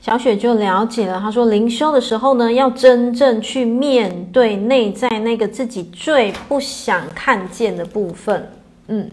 [0.00, 8.50] 小雪就了解了，她说灵修的时候呢，要真正去面对内在那个自己最不想看见的部分，
[8.88, 9.10] 嗯，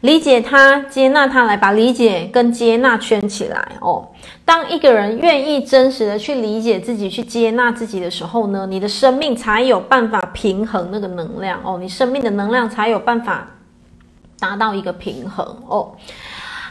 [0.00, 4.08] 理解他，接纳他，来把理解跟接纳圈起来哦。
[4.46, 13.46] 当一个人愿意真实的去理解自己，去接纳自己的时候呢，你的生命才有办法平衡那个能量哦，你生命的能量才有办法
[14.40, 15.92] 达到一个平衡哦。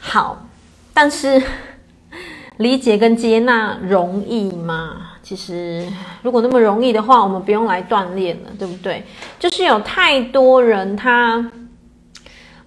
[0.02, 0.44] 好，
[0.92, 1.40] 但是。
[2.62, 5.08] 理解跟接纳容易吗？
[5.24, 5.88] 其实，
[6.22, 9.04] 如果那么容易的话，我们不用来锻炼了，对不对？
[9.40, 11.52] 就是有太多人他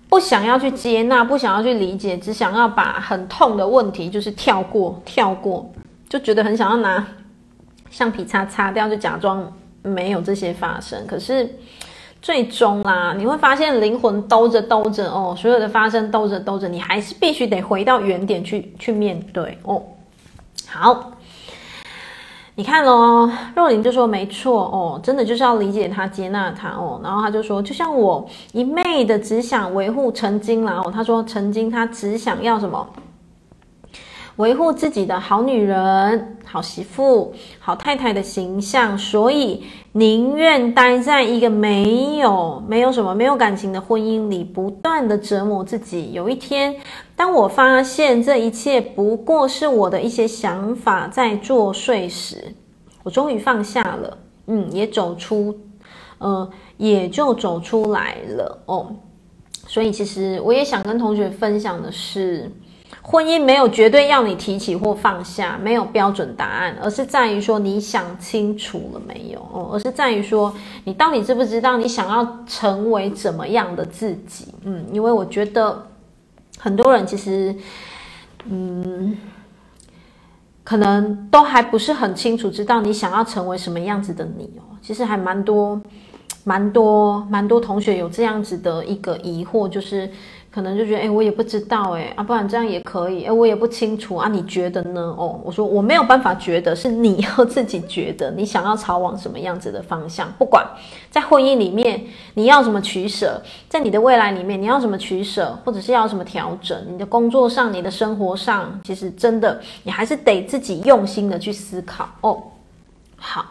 [0.09, 5.71] 不想要去接纳，不想要去理解，只想要把很痛的问题就是跳过，跳过，
[6.09, 7.07] 就觉得很想要拿
[7.91, 9.53] 橡皮擦擦掉，就假装
[9.83, 11.07] 没有这些发生。
[11.07, 11.49] 可是
[12.25, 19.83] 最终啦，你会发现灵魂兜着兜着哦，所有的发生兜着兜着，你还是必须得回到原点去去面对哦。
[20.67, 21.13] 好，
[22.55, 26.99] 你看咯，若琳就说没错哦，真的就是要理解他、接纳他哦。
[27.05, 32.89] 然后他就说，就像我一昧的只想维护曾经啦哦，他说曾经他只想要什么？
[34.37, 46.13] 维护自己的好女人、好媳妇、好太太的形象，所以宁愿待在一个没有、没有什么、没有感情的婚姻里，不断的折磨自己。
[46.13, 46.75] 有一天，
[47.15, 52.53] 当我发现这一切不过是我的一些想法在作祟时，
[53.05, 54.19] 我终于放下了，
[54.49, 55.57] 嗯，也走出，
[56.19, 58.91] 呃，也就走出来了哦。
[59.67, 62.51] 所以，其实我也想跟同学分享的是，
[63.07, 70.53] 婚姻没有绝对要你提起或放下，没有标准答案，而是在于说你想清楚了没有哦，而是在于说
[70.85, 74.47] 你到底知不知道你想要成为怎么样的自己？
[74.63, 75.87] 嗯，因为我觉得
[76.59, 77.55] 很多人其实，
[78.47, 79.17] 嗯，
[80.65, 85.79] 可能都还不是很清楚知道你想要成为什么样子的你哦，其实还蛮多。
[86.47, 90.11] 蛮多蛮多同学有这样子的一个疑惑，就是
[90.55, 95.01] 可能就觉得，哎，我也不知道，哎，啊，不然这样也可以，哎，我也不清楚啊，你觉得呢？
[95.19, 100.31] 哦，我说我没有办法觉得，是你要自己觉得， 你想要朝往什么样子的方向？
[100.39, 100.65] 不管
[101.11, 102.01] 在婚姻里面
[102.35, 112.41] 你要什么取舍，在你的未来里面你要什么取舍，或者是要什么调整，你的工作上、你的生活上，其实真的你还是得自己用心的去思考哦。
[113.17, 113.45] 好。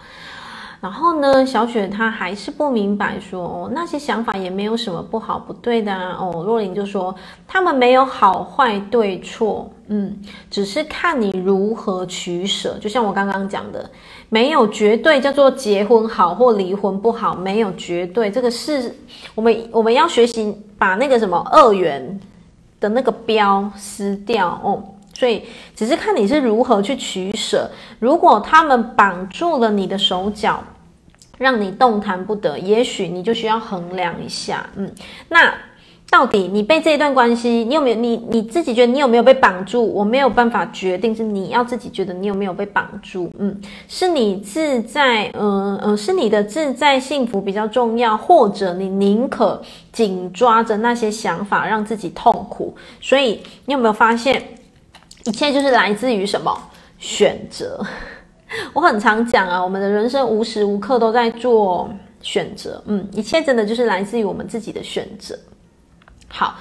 [0.83, 6.17] 然后呢，小雪她还是不明白说，哦，那些想法也没有什么不好不对的啊。
[6.19, 7.15] 哦，若琳就说
[7.47, 10.13] 他们没有好坏对错，嗯，
[10.51, 12.77] 只是看你如何取舍。
[12.81, 13.89] 就像我刚刚讲的，
[14.27, 18.29] 没有绝对叫做结婚好或离婚不好，没有绝对。
[18.29, 18.93] 这个是
[19.35, 22.19] 我们我们要学习把那个什么二元
[22.81, 24.83] 的那个标撕掉哦。
[25.15, 25.43] 所以
[25.75, 27.69] 只是看你是如何去取舍。
[27.99, 30.61] 如果他们绑住了你的手脚，
[31.37, 34.89] 让你动弹不得，也许你就需要衡量一下，嗯，
[35.29, 35.53] 那
[36.09, 39.83] 到底你被这一段关系，你有没有你你自己觉得你有没有被绑住？
[39.83, 49.59] 我没有办法决定，是你要自己觉得你有没有被绑住，嗯，是你自在，嗯、嗯、是你的自在幸福比较重要，或者你宁可
[49.91, 52.75] 紧抓着那些想法让自己痛苦？
[53.01, 54.39] 所以你有没有发现，
[55.25, 56.55] 一切就是来自于什么
[56.99, 57.83] 选择？
[58.73, 61.89] 我很常讲啊，我们的人生无时无刻都在做
[62.21, 65.37] 选择，嗯，一切真的就是来自于我们自己的选择。
[66.27, 66.55] 好，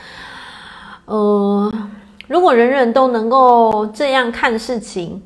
[1.06, 1.72] 呃，
[2.28, 5.22] 如果人人都能够这样看事情，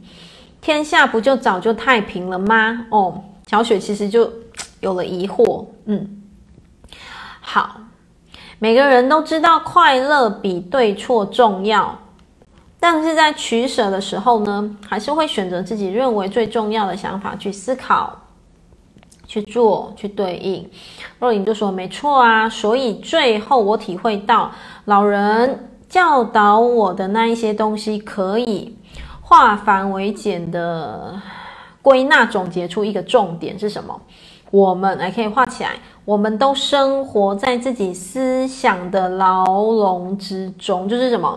[0.60, 2.86] 天下不就早就太平了吗？
[2.90, 4.32] 哦，小雪其实就
[4.80, 6.22] 有了疑惑，嗯，
[7.40, 7.80] 好，
[8.58, 11.98] 每个人都知道快乐比对错重要。
[12.88, 18.16] 但是在取舍的时候呢，还是会选择自己认为最重要的想法去思考、
[19.26, 20.70] 去做、去对应。
[21.18, 24.52] 若琳就说：“没错啊。”所以最后我体会到，
[24.84, 28.78] 老人教导我的那一些东西，可以
[29.20, 31.20] 化繁为简的
[31.82, 34.00] 归纳总结出一个重点是什么？
[34.52, 35.72] 我们还可以画起来，
[36.04, 41.36] 我们都生活在自己思想的牢笼之中，就是什么？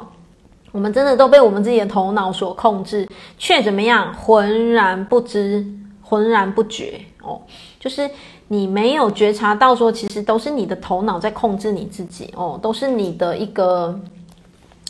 [0.71, 4.13] 我们真的都被我们自己的头脑所控制，却怎么样？
[4.13, 5.65] 浑然不知，
[6.01, 7.41] 浑然不觉哦。
[7.79, 8.09] 就是
[8.47, 13.99] 你没有觉察到，说其实都是你的头脑在控制你自己哦，都是你的一个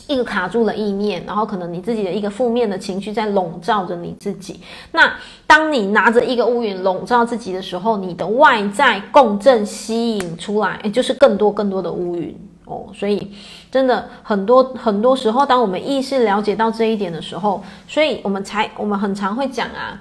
[0.06, 4.60] 一个卡住了意念，然后可能你自己的一个负面的情绪在笼罩着你自己。
[4.92, 5.10] 那
[5.46, 12.36] 当你拿着一个乌云笼罩自己的时候，你的外在共振吸引出来，诶，就是更多更多的乌云。
[12.70, 13.32] 哦，所以
[13.68, 19.98] 真的很多很多时候，当我们意识了解到这一点的时候，所以我们才我们很常会讲啊，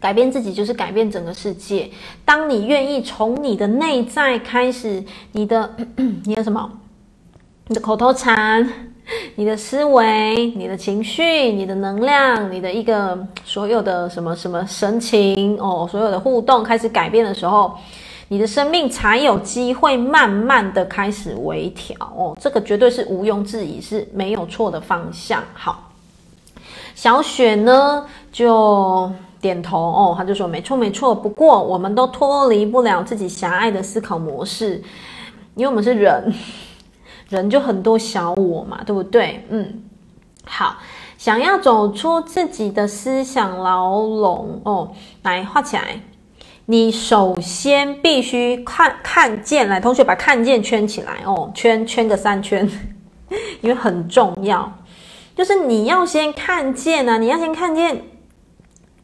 [0.00, 1.88] 改变自己就是改变整个世界。
[2.24, 5.76] 当你愿意从你的内在开始，你的
[6.24, 6.68] 你的什么，
[7.68, 8.68] 你的口头禅，
[9.36, 11.22] 你的思维，你的情绪，
[11.52, 17.76] 你的能量，你的一个所有的什么什么神情哦，所有的互动开始改变的时候。
[18.28, 25.42] 你的生命才有机会慢慢的开始微调哦，这个绝对是毋庸置疑是没有错的方向。
[25.54, 25.90] 好，
[26.94, 29.10] 小雪呢就
[29.40, 31.14] 点头哦，他就说没错没错。
[31.14, 34.82] 不过我们都脱离不了自己狭隘的思考模式，
[35.54, 36.34] 因为我们是人，
[37.30, 39.46] 人就很多小我嘛，对不对？
[39.50, 39.84] 嗯，
[40.44, 40.78] 好，
[41.16, 44.90] 想要走出自己的思想牢笼哦，
[45.22, 46.00] 来画起来。
[46.68, 52.68] 你首先必须看看见，来，同学把看见圈起来哦，圈圈个三圈，
[53.62, 54.70] 因为很重要。
[55.36, 58.02] 就是你要先看见啊，你要先看见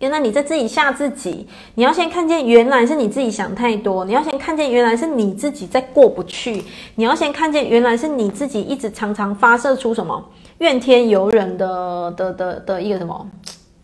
[0.01, 1.47] 原来你在自己吓自己，
[1.77, 6.65] 你要先看见原来是你自己想太多，你要先看见原来是你自己在过不去，
[6.97, 10.21] 你要先看见原来是你自己一直常常发射出什么
[10.59, 13.25] 怨天尤人的的的的一个什么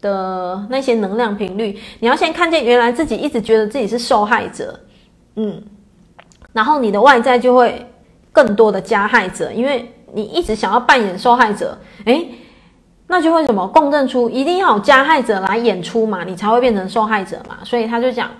[0.00, 4.78] 的那些能量频率，你要先看见原来自己一直觉得自己是受害者，
[5.36, 5.62] 嗯，
[6.52, 7.86] 然后你的外在就会
[8.32, 12.28] 更多的加害者，因为你一直想要扮演受害者，诶。
[13.10, 17.56] 那就会什么共振出，一定要有加害者来演出嘛，你才会变成受害者嘛。
[17.64, 18.30] 所以他就讲，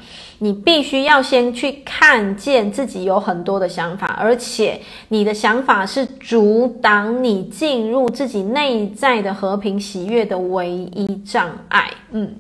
[0.41, 11.91] 你必须要先去看见自己有很多的想法，而且你的想法是阻挡你进入自己内在的和平喜悦的唯一障碍。
[12.11, 12.37] 嗯，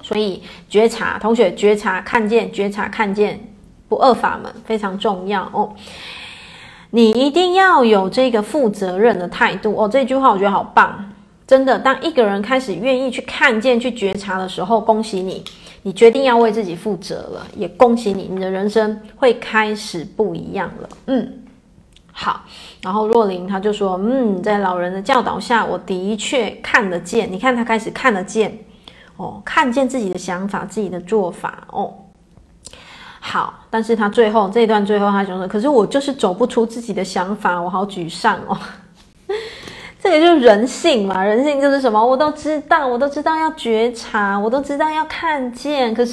[0.00, 3.40] 所以觉察，同学觉察，看见，觉察，看见，
[3.88, 5.74] 不二法门非常重要哦。
[6.90, 9.88] 你一定要有这个负责任的态度哦。
[9.88, 11.10] 这句话我觉得好棒。
[11.46, 15.44] 真的，当一个人开始愿意去看见、去觉察的时候，恭喜你，
[15.82, 20.88] 你决定要为自己负责了，也恭喜你，你的人生会开始不一样了。
[21.06, 21.32] 嗯，
[22.12, 22.42] 好。
[22.80, 27.30] 然后若琳他就说，嗯，在老人的教导下，我的确看得见。
[27.30, 28.58] 你看他开始看得见，
[29.16, 31.92] 哦，看见自己的想法、自己的做法，哦，
[33.20, 33.60] 好。
[33.68, 38.58] 但是他最后这一段最后他就说，可是我就是走不出自己的想法，我好沮丧哦。
[40.04, 41.98] 这个就是人性嘛，人性就是什么？
[42.04, 46.12] 我都知道，我都知道要觉察，我都知道要看见，可是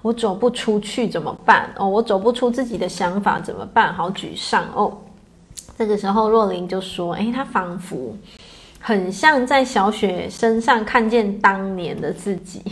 [0.00, 1.68] 我走不出去怎么办？
[1.76, 3.92] 哦，我走不出自己的想法怎么办？
[3.92, 4.96] 好沮丧哦。
[5.76, 8.16] 这个时候若琳就说：“诶，他仿佛
[8.80, 12.62] 很像在小雪身上看见当年的自己，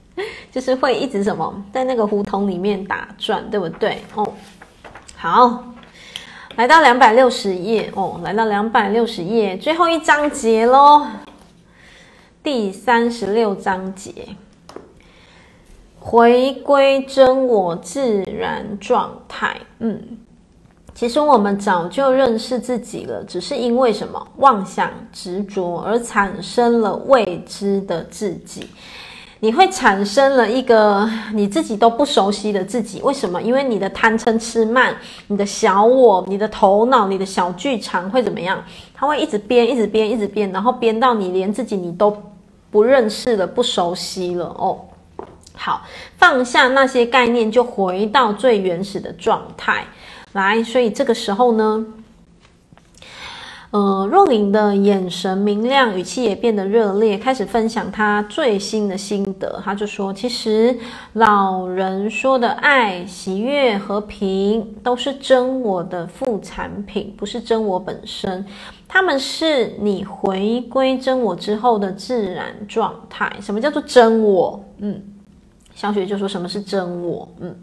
[0.50, 4.02] 就是会一直什么在那个胡同里面打转，对不对？
[4.14, 4.26] 哦，
[5.14, 5.62] 好。”
[6.56, 11.06] 来到两百六十页哦，来到两百六十页最后一章节喽，
[12.42, 14.10] 第三十六章节，
[16.00, 19.54] 回归真我自然状态。
[19.80, 20.02] 嗯，
[20.94, 28.66] 其实我们早就认识自己了，只是因为什么妄想执着而产生了未知的自己。
[29.46, 33.40] 你会产生了一个你自己都不熟悉的自己，为什么？
[33.40, 34.92] 因为你的贪嗔痴慢，
[35.28, 38.60] 你的小我，你的头脑，你的小剧场会怎么样？
[38.92, 42.20] 它会一直编，一直编，一直编，然后编到你连自己你都
[42.72, 44.80] 不认识了，不熟悉了哦。
[45.54, 45.82] 好，
[46.18, 49.84] 放下那些概念，就回到最原始的状态
[50.32, 50.60] 来。
[50.64, 51.86] 所以这个时候呢？
[53.72, 59.60] 呃，若琳的眼神明亮，语气也变得热烈，开始分享她最新的心得。
[59.64, 60.74] 她就说：“其实
[61.14, 68.46] 老人说的爱、喜悦、和平，都是真我的副产品，不是真我本身。
[68.86, 73.30] 他们是你回归真我之后的自然状态。
[73.40, 74.64] 什么叫做真我？
[74.78, 75.02] 嗯，
[75.74, 77.28] 小雪就说什么是真我？
[77.40, 77.54] 嗯，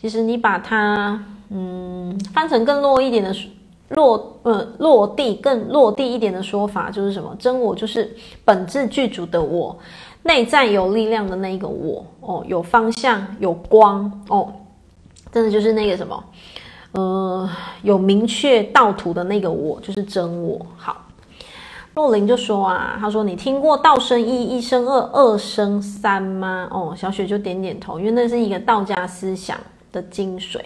[0.00, 3.32] 其实你把它嗯翻成更弱一点的。”
[3.90, 7.34] 落呃落地更落地一点的说法就是什么？
[7.38, 9.78] 真我就是本质具足的我，
[10.24, 14.52] 内在有力量的那一个我哦，有方向有光哦，
[15.30, 16.24] 真的就是那个什么
[16.92, 17.48] 呃
[17.82, 20.66] 有明确道途的那个我，就是真我。
[20.76, 21.06] 好，
[21.94, 26.68] 若琳就说啊，他说你听过道生一，一生二，二生三吗？
[26.72, 29.56] 哦，小雪就点点头，因为那是一个道家思想
[29.92, 30.58] 的精髓。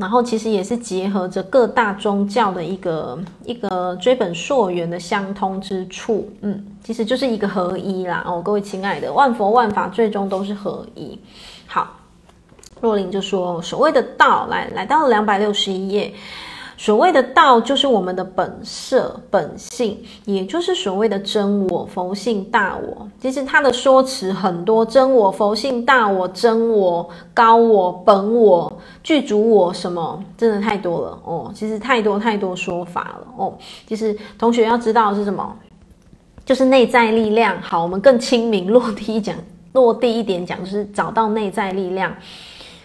[0.00, 11.18] 然后其实也是结合着各大宗教的一个一个追本溯源的相通之处，嗯，其实就是一个合一啦哦，各位亲爱的，万佛万法最终都是合一。
[11.66, 11.94] 好，
[12.80, 16.12] 若琳就说所谓的道，来来到了两百六十一页。
[16.80, 23.06] 所谓的道，就是我们的本色、本性，也就是所谓的真我、佛性、大我。
[23.20, 28.72] 其实它的说辞很多：真我、佛性、大我、真我、高我、本我、
[29.02, 31.52] 具足我，什么真的太多了哦。
[31.54, 33.52] 其实太多太多说法了哦。
[33.86, 35.54] 其实同学要知道的是什么？
[36.46, 37.60] 就是内在力量。
[37.60, 39.36] 好，我们更亲民、落地一讲，
[39.74, 42.10] 落地一点讲，就是找到内在力量。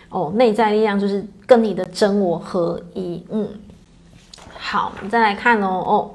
[0.10, 3.24] 哦，内在力量就是跟你的真我合一。
[3.30, 3.48] 嗯。
[4.76, 6.12] 好，我们再来看哦哦，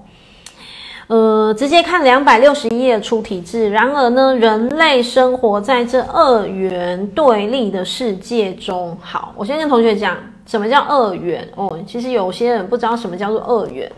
[1.06, 3.70] 呃，直接看两百六十一页出体字。
[3.70, 8.94] 然而呢，人类生活在这二元对立的世界中。
[9.00, 11.74] 好，我先跟同学讲什么叫二元哦。
[11.86, 13.90] 其实有些人不知道什么叫做二元。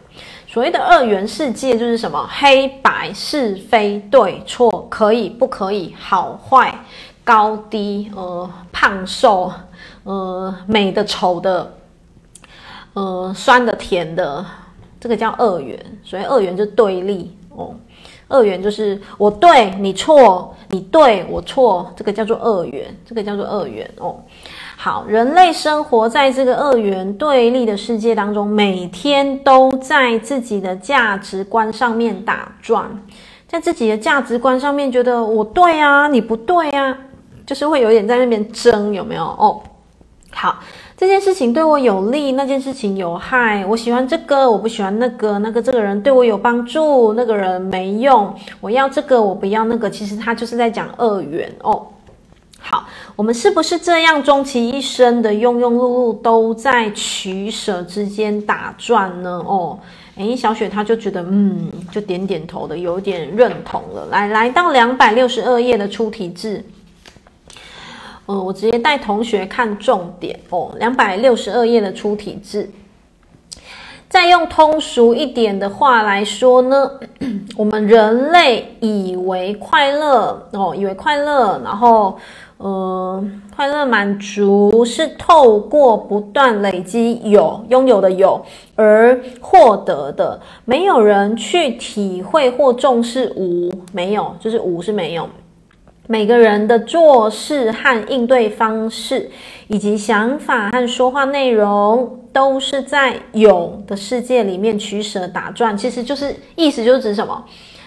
[0.47, 2.25] 所谓的二元世界就是什么？
[2.31, 6.73] 黑白是非对错，可以不可以，好坏
[7.25, 9.53] 高低，呃，胖瘦，
[10.05, 11.69] 呃，美的丑的。
[12.95, 14.45] 呃，酸的、甜的，
[15.01, 17.75] 这个叫二元，所以二元就对立哦。
[18.29, 24.17] 二元就是我对你错，你对我错，这个叫做二元，这个叫做二元哦。
[24.77, 32.91] 好，人类生活在这个二元对立的世界当中，每天都在自己的价值观上面打转，
[33.47, 36.97] 在自己的价值观上面觉得我对啊，你不对啊，
[37.47, 39.25] 就是会有点在那边争，有没有？
[39.25, 39.61] 哦，
[40.31, 40.59] 好。
[41.03, 43.67] 这件事情对我有利，那件事情有害。
[43.67, 45.37] 我喜欢这个，我不喜欢那个。
[45.41, 48.33] 那个这个人对我有帮助，那个人没用。
[48.61, 49.91] 我要这个，我不要那个。
[49.91, 51.85] 其实他就是在讲二元哦。
[52.61, 52.87] 好，
[53.17, 59.43] 我们是不是这样，终其一生的庸庸碌碌都在取舍之间打转呢？
[59.45, 59.77] 哦，
[60.15, 64.07] 诶，小雪她就觉得，嗯，就点点头的，有点认同了。
[64.13, 66.65] 来，来到两百六十二页的出题字。
[68.27, 72.71] 呃，我直接带同学看重点哦，两百六十二页的出题字。
[74.09, 76.91] 再用通俗一点的话来说呢，
[77.57, 82.19] 我们人类以为快乐哦，以为快乐，然后
[82.59, 83.25] 呃，
[83.57, 88.39] 快乐满足是透过不断累积有拥有的有
[88.77, 95.27] 而获得的，没有人去体会或重视无，没有，就是无是没有。
[96.09, 99.31] 每个人的做事和应对方式，
[99.69, 105.77] 以及想法和说话内容，都是在有的世界里面取舍打转。
[105.77, 107.45] 其实就是意思就是指什么？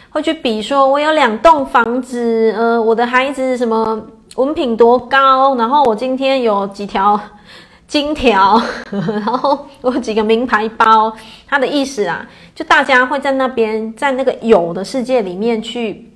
[0.09, 4.01] 会去比说，我有两栋房子，呃，我的孩子什么
[4.37, 7.19] 文凭多高，然后我今天有几条
[7.85, 8.59] 金条，
[8.89, 11.13] 然后我有几个名牌包。
[11.45, 16.09] 他的意思啊，就大家会在那边，在那个有的世界里面去。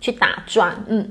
[0.00, 1.08] 去打转，嗯，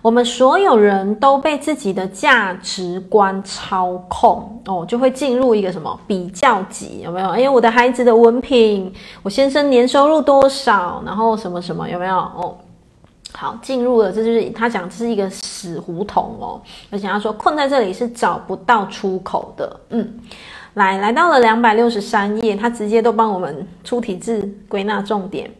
[0.00, 7.28] 我们所有人都被自己的价值观操控哦，就会进入一个什么比较级，有没有？
[7.30, 8.92] 哎，我的孩子的文凭，
[9.22, 12.16] 我先生年收入多少，然后什么什么，有没有？
[12.16, 12.56] 哦，
[13.32, 16.60] 好，进入了，这就是他讲这是一个死胡同哦，
[16.90, 20.12] 而且他说困在这里是找不到出口的，嗯，
[20.74, 25.50] 来，来到了两百六十三页，他直接都帮我们出题字归纳重点。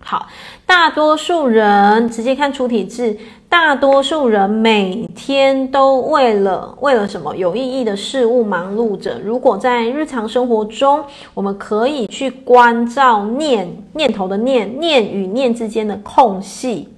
[0.00, 0.26] 好，
[0.64, 3.16] 大多数人直接看出体质。
[3.50, 9.18] 大多数人每天都为了为了什么有意义的事物忙碌着。
[9.20, 16.88] 如果在日常生活中，我们可以去关照念念头的念，念与念之间的空隙，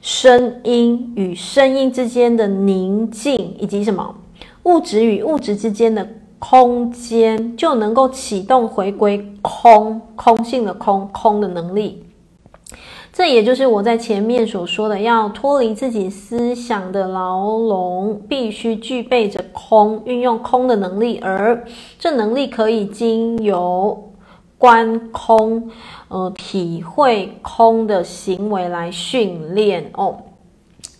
[0.00, 4.14] 声音与声音之间的宁静，以及什么
[4.64, 6.06] 物质与物质之间的
[6.40, 12.04] 空间，就能够启动回归空空性的空空的能力。
[13.18, 21.66] 这也就是我在前面所说的，要脱离自己思想的牢笼，必须具备着空，运用空的能力，而
[21.98, 24.12] 这能力可以经由
[24.56, 25.68] 观空，
[26.06, 30.16] 呃，体会空的行为来训练哦。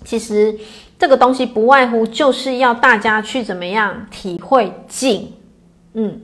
[0.04, 0.58] 其实
[0.98, 5.32] 这个东西不外乎就是要大家去怎么样体会静，
[5.92, 6.20] 嗯，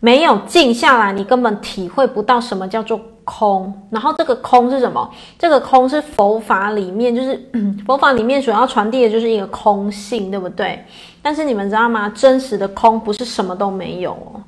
[0.00, 3.00] 没有静下来，你根本体会不到什么叫做。
[3.28, 5.06] 空，然后这个空是什么？
[5.38, 7.38] 这个空是佛法里面，就是
[7.84, 10.82] 佛法里面所要传递的就是一个空性，对不对？
[11.20, 12.08] 但是你们知道吗？
[12.14, 14.40] 真实的空不是什么都没有哦，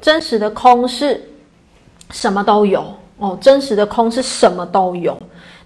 [0.00, 1.20] 真实的空是
[2.10, 2.84] 什么都有
[3.18, 5.18] 哦，真实的空是什么都有。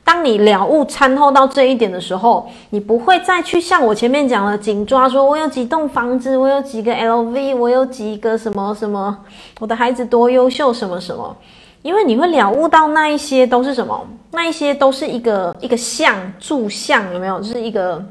[0.02, 9.18] 当你了悟参透到这一点的时候，你不会再去像我前面讲的紧抓，说我有几栋房子，我有几个 LV，我有几个什么什么，
[9.60, 11.36] 我的孩子多优秀，什么什么。
[11.84, 14.08] 因为你会了悟到那一些都是什么？
[14.30, 17.38] 那一些都是一个一个相住相，有没有？
[17.40, 18.02] 就是一个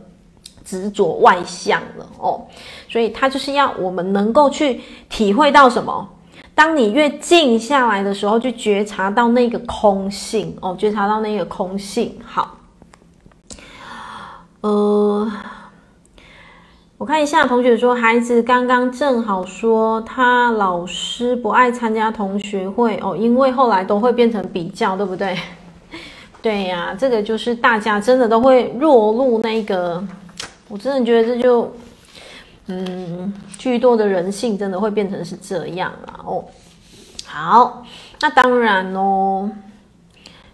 [0.64, 2.40] 执着外相了哦。
[2.88, 6.08] 所以它就是要我们能够去体会到什么？
[6.54, 12.16] 当你越静下来的时候，就觉察到那个空性哦，觉察到那个空性。
[12.24, 12.56] 好，
[14.62, 15.32] 呃。
[17.04, 25.38] 我看一下，同学说孩子刚刚正好说他老师不爱参加同学会哦，因为后来都会变成比较，对不对？
[26.42, 30.02] 对呀，这个就是大家真的都会落入那个，
[30.70, 31.70] 我真的觉得这就，
[32.68, 36.46] 嗯，巨多的人性真的会变成是这样啊哦。
[37.26, 37.84] 好，
[38.22, 39.52] 那当然哦。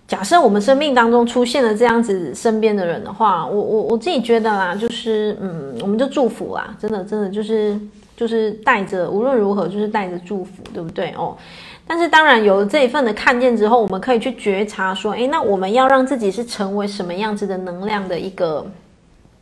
[0.10, 7.80] 假设我们生命当中出现了这样子身边的人的话，我我我自己觉得啦，就是嗯，我们就祝福啦，真的真的就是
[8.18, 11.38] 就是带着无论如何就是带着祝福，对不对哦？
[11.86, 18.66] 但是当然有了这一份的看见之后，我们可以去觉察说，诶，那我们要让自己是成为什么样子的能量的一个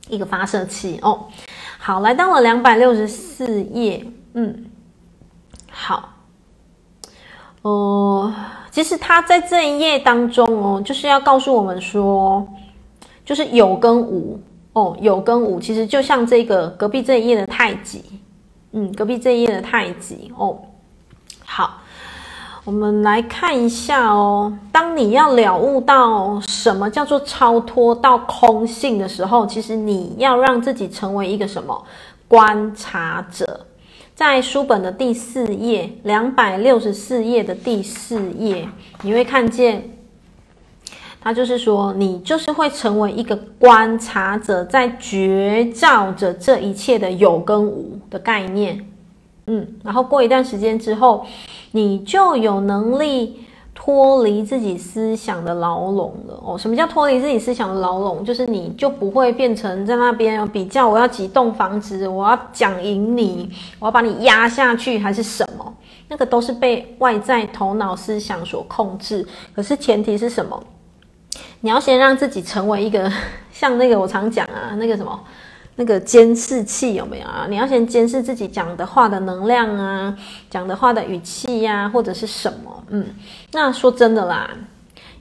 [0.09, 1.28] 一个发射器哦。
[1.78, 4.65] 好，来到了两百六十四页，嗯，
[5.72, 6.16] 好。
[7.68, 8.34] 呃，
[8.72, 12.47] 其实他在这一页当中哦，就是要告诉我们说，
[13.26, 14.39] 就是有跟无
[14.72, 18.01] 哦，有跟无，其实就像这个隔壁这一页的太极，
[18.72, 20.57] 嗯，隔壁这一页的太极哦。
[21.43, 21.82] 好，
[22.63, 31.84] 我们来看一下哦，当你要了悟到什么叫做超脱到空性的时候，其实你要让自己成为一个什么
[32.30, 33.66] 观察者。
[34.18, 38.68] 在书本的第四页，两百六十四页的第四页，
[39.03, 39.91] 你会看见，
[41.22, 48.84] 他就是说，你就是会成为一个观察者，在觉照着这一切的有跟无的概念，
[49.45, 51.24] 嗯，然后过一段时间之后，
[51.70, 53.41] 你就有能力。
[53.88, 56.58] 脱离自己思想的牢笼了哦。
[56.58, 58.22] 什么叫脱离自己思想的牢笼？
[58.22, 65.74] 就是你就不会变成在那边比较，我要几栋房子，我要讲赢你，我要把你压下去，还是什么？
[66.10, 69.26] 那个都是被外在头脑思想所控制。
[69.56, 70.62] 可是前提是什么？
[71.62, 73.10] 你要先让自己成为一个
[73.54, 75.18] 像那个我常讲啊，那个什么。
[75.80, 77.45] 那个监视器有没有啊？
[77.47, 80.17] 你要先监视自己讲的话的能量啊，
[80.49, 82.84] 讲的话的语气呀、或者是什么？
[82.89, 83.05] 嗯，
[83.51, 84.49] 那说真的啦，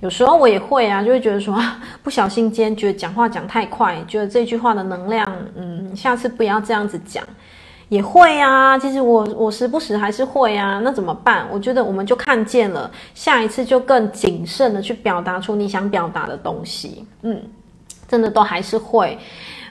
[0.00, 1.54] 有时候我也会啊，就会觉得说，
[2.02, 7.22] 不小心间觉得讲话讲太快，觉得这句话的能量，嗯，下次不要这样子讲，
[7.90, 8.78] 也会啊。
[8.78, 11.46] 其实我我时不时还是会啊，那怎么办？
[11.52, 17.04] 我觉得我们就看见了，下一次就更谨慎的去表达出你想表达的东西。
[17.20, 17.42] 嗯，
[18.08, 19.18] 真的都还是会。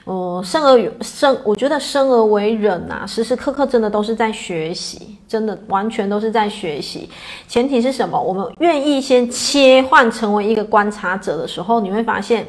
[0.06, 7.10] 哦、呃，生而生，我觉得生而为人啊，时时刻刻真的都是在学习，真的完全都是在学习。
[7.48, 8.20] 前提是什么？
[8.20, 12.46] 我们愿意先切换成为一个观察者的时候，你会发现，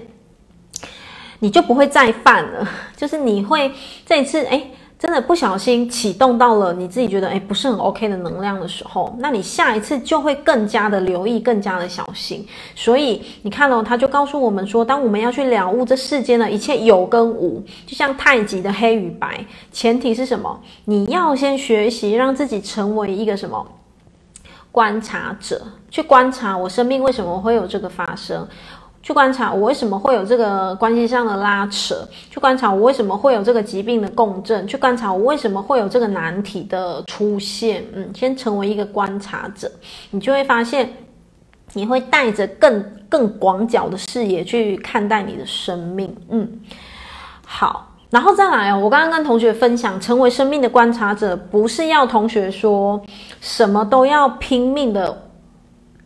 [1.40, 2.70] 你就不会再犯了。
[2.96, 3.72] 就是你会
[4.06, 12.44] 这一次，诶真的不小心启动到了你自己觉得诶不是很 OK 的能量的时候，那你下一次就会更加的留意，更加的小心。
[12.76, 20.60] 所以你看哦，他就告诉我们说，当我们要去了悟这世间的一切有跟无，就像太极的黑与白，前提是什么？
[20.86, 23.64] 你要先学习让自己成为一个什么
[24.72, 28.48] 观察者，去观察我生命为什么会有这个发生。
[29.08, 37.86] 去观察我为什么会有这个关系上的拉扯，去观察我为什么会有这个疾病的共振，去观察我为什么会有这个难题的出现。
[37.94, 39.72] 嗯，先成为一个观察者，
[40.12, 40.92] 你就会发现，
[41.72, 46.14] 你会带着更更广角的视野去看待你的生命。
[46.28, 46.60] 嗯，
[47.46, 53.02] 好，然后再来哦，我刚刚跟同学分享，成为生命的观察者，不是要同学说
[53.40, 55.24] 什么都要拼命的。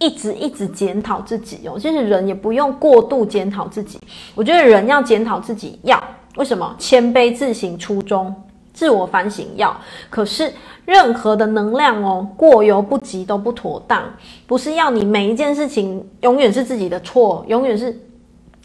[0.02, 4.00] 一直一直检讨自己哦，就是人也不用过度检讨自己。
[4.34, 6.04] 我觉得人要检讨自己要
[6.36, 6.76] 为什么？
[6.80, 8.34] 谦卑、自省、初衷、
[8.74, 9.74] 自我反省要。
[10.10, 10.52] 可是
[10.86, 14.04] 任何的能量哦，过犹不及都不妥当。
[14.48, 17.98] 不是要你每一件事情永远是自己的错，永远是。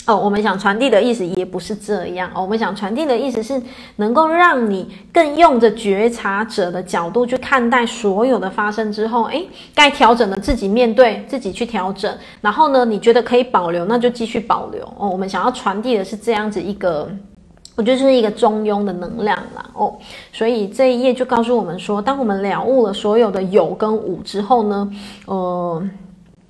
[0.07, 2.40] 哦，我们想传递的意思也不是这样哦。
[2.40, 3.61] 我们想传递的意思是，
[3.96, 12.16] 能够让你更用着觉察者的角度去看待所有的发生之后，诶，该调整的自己面对，自己去调整。
[12.40, 15.09] 然后呢，你觉得可以保留，那就继续保留哦。
[15.09, 17.11] 我们想要传递的是这样子一个，
[17.74, 19.92] 我觉得是一个中庸的能量啦哦。
[20.32, 24.88] 所以这一页就告诉我们说，当我们了悟了所有的有跟无之后呢，
[25.26, 25.82] 呃。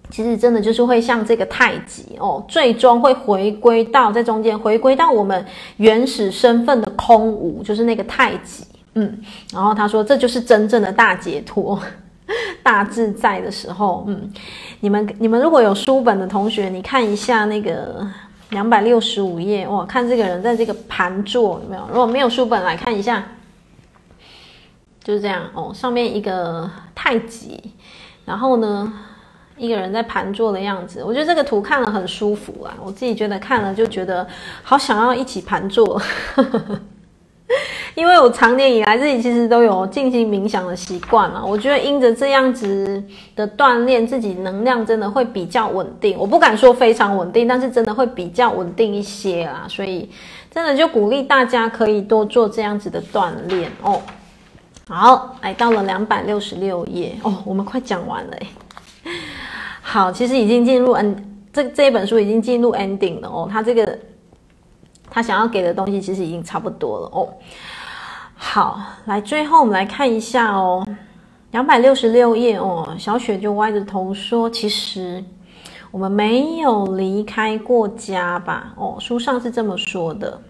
[0.08, 5.44] 其实真的就是会像这个太极哦，最终会回归到在中间，回归到我们
[5.78, 8.64] 原始身份的空无，就是那个太极。
[8.94, 9.20] 嗯，
[9.52, 11.78] 然后他说这就是真正的大解脱、
[12.62, 14.04] 大自在的时候。
[14.06, 14.32] 嗯，
[14.80, 18.06] 你们你们如果有书本的同学，你看一下那个
[18.50, 21.82] 两百六十五页哇，看这个人在这个盘坐有没有？
[21.88, 23.22] 如果没有书本来看一下，
[25.02, 27.60] 就是这样哦，上面一个太极，
[28.24, 28.92] 然后呢？
[29.56, 32.76] 一个人在盘坐的样子，我觉得这个图看了很舒服啊！
[32.84, 34.26] 我自己觉得看了就觉得
[34.62, 36.00] 好想要一起盘坐，
[37.94, 41.42] 因为我长年以来自己其实都有进行冥想的习惯嘛。
[41.44, 43.02] 我觉得因着这样子
[43.34, 46.18] 的锻炼，自己能量真的会比较稳定。
[46.18, 49.64] 我不敢说非常稳定，但是真的会比较稳定一些啦。
[49.68, 50.10] 所以
[50.50, 54.02] 真的就鼓励大家可以多做这样子的锻炼哦。
[54.88, 58.46] 好，来到了两百六十六页哦，我们快讲完了诶
[59.88, 61.14] 好，其实已经进入 end
[61.52, 63.48] 这这一本书已经进入 ending 了哦。
[63.48, 63.96] 他这个
[65.08, 67.28] 他想要给的东西其实已经差不多了哦。
[68.34, 70.84] 好，来最后我们来看一下哦，
[71.52, 72.96] 两百六十六页哦。
[72.98, 75.24] 小雪就歪着头说：“其实
[75.92, 78.74] 我们没有离开过家吧？
[78.76, 80.42] 哦，书上是这么说的。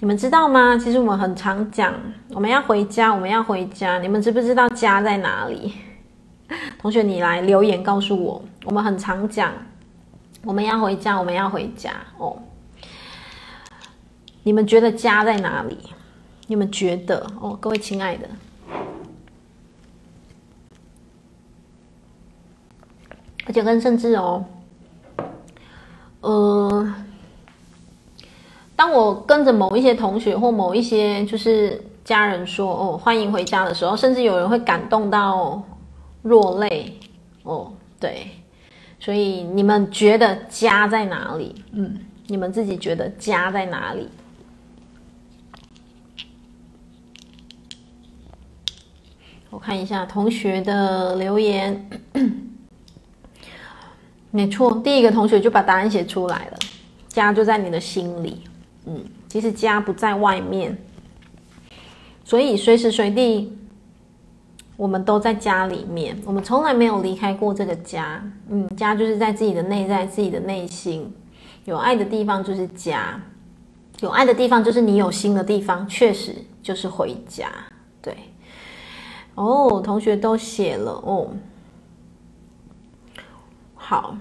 [0.00, 0.76] 你们知道吗？
[0.76, 1.94] 其实我们很常讲，
[2.30, 4.00] 我们要回家，我们要回家。
[4.00, 5.72] 你们知不知道家在哪里？”
[6.78, 8.42] 同学，你来留言告诉我。
[8.64, 9.52] 我们很常讲，
[10.44, 12.36] 我们要回家，我们要回家哦。
[14.42, 15.78] 你们觉得家在哪里？
[16.46, 18.28] 你们觉得哦，各位亲爱的，
[23.46, 24.44] 而且跟甚至哦，
[26.22, 26.94] 呃，
[28.74, 35.62] 当我跟着某一些同学或某一些就是家人说哦，欢迎回家的时候，甚至有人会感动到
[36.22, 36.98] 落泪
[37.42, 38.28] 哦，对，
[38.98, 41.54] 所以你们觉得家在哪里？
[41.72, 44.08] 嗯，你们自己觉得家在哪里？
[49.48, 51.90] 我看一下同学的留言，
[54.30, 56.58] 没错，第一个同学就把答案写出来了，
[57.08, 58.42] 家就在你的心里，
[58.86, 60.78] 嗯，其实家不在外面，
[62.24, 63.52] 所以随时随地
[64.80, 71.12] 我们都在家里面，我们从来没有离开过这个家，嗯，家就是在自己的内在、自己的内心，
[71.66, 73.20] 有爱的地方就是家，
[74.00, 77.52] 有爱的地方就是你有心的地方，确实就是回家，
[78.00, 78.16] 对。
[79.34, 81.28] 哦，同学都写了哦。
[83.74, 84.16] 好，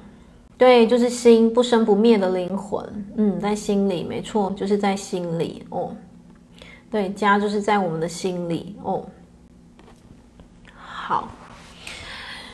[0.58, 2.86] 对，就是心不生不灭的灵魂，
[3.16, 5.96] 嗯，在心里，没错，就是在心里哦。
[6.92, 9.06] 对，家就是在我们的心里哦。
[11.10, 11.28] 好，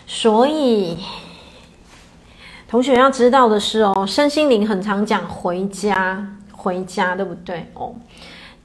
[0.07, 0.97] 所以
[2.69, 7.69] 同学要知道的是哦，身心灵很常讲回家，回家，对不对？
[7.73, 7.93] 哦。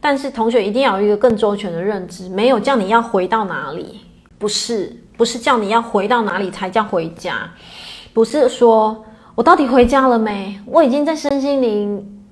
[0.00, 4.02] 但是同学一定要有一个更周全的认知，没有叫你要回到哪里，
[4.38, 7.50] 不是，不是叫你要回到哪里才叫回家，
[8.14, 10.60] 不是说我到底回家了没？
[10.66, 12.22] 我已经在身心灵，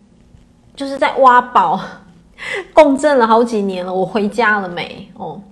[0.77, 1.81] 就是在挖宝
[2.73, 5.11] 共振了好几年了，我回家了没？
[5.15, 5.43] 哦，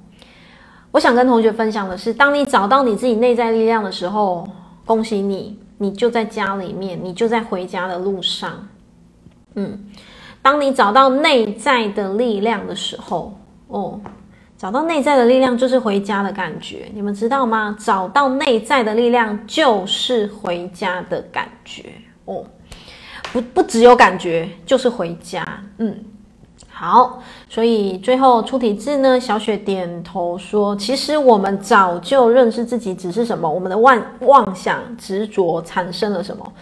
[0.97, 4.49] 我想跟同学分享的是，当你找到你自己内在力量的时候，
[4.86, 8.66] 恭喜你，你就在家里面，你就在回家的路上，
[9.57, 9.78] 嗯。
[10.40, 13.38] 当你找到内在的力量的时候，
[13.68, 14.01] 哦，
[14.57, 17.76] 找到内在的力量就是回家的感觉，你们知道吗？
[17.78, 21.92] 找到内在的力量就是回家的感觉，
[22.24, 22.42] 哦，
[23.34, 25.44] 不不只有感觉，就是回家。
[25.76, 25.94] 嗯，
[26.78, 33.50] 好，所以最后出题字呢，小雪点头说，其实我们早就认识自己，只是什么？
[33.50, 36.52] 我们的妄妄想执着产生了什么？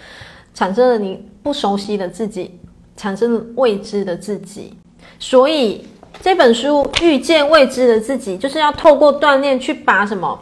[0.54, 2.60] 产生了你不熟悉的自己。
[2.96, 4.72] 产生未知的自己，
[5.18, 5.84] 所以
[6.22, 10.38] 这本书遇见未知的自己，就是要透过锻炼去把什么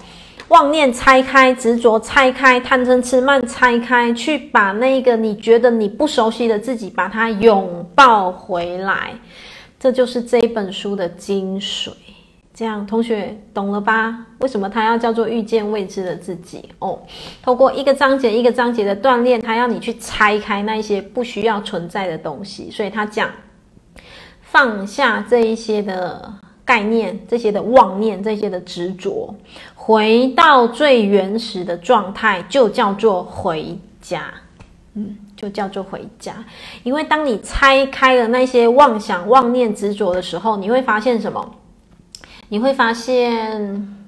[0.49, 9.15] 妄念拆开、执着拆开、贪嗔痴慢拆开，去把那个你觉得你不熟悉的自己，把它拥抱回来。
[9.83, 11.91] 这就是这一本书的精髓。
[12.55, 14.25] 这样，同学懂了吧？
[14.39, 16.69] 为什么它要叫做遇见未知的自己？
[16.79, 17.01] 哦，
[17.43, 22.71] 透过一个章节一个章节的锻炼，它要你去拆开那些不需要存在的东西。
[22.71, 23.29] 所以他讲
[24.43, 26.33] 放下这一些的
[26.65, 29.35] 概念、这些的妄念、这些的执着，
[29.75, 34.33] 回到最原始的状态，就叫做回家。
[34.95, 36.33] 嗯，就叫做回家。
[36.85, 41.57] 因为当你拆开了那些妄想、妄念、执着的时候，你会发现什么？
[42.49, 43.99] 你会发现，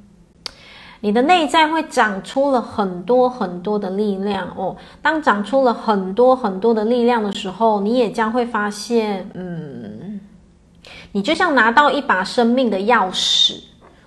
[1.01, 4.77] 你的内在会长出了很多很多的力量哦。
[5.03, 10.21] 当长出了很多很多的力量的时候，你也将会发现，嗯，
[11.11, 13.61] 你就像拿到一把生命的钥匙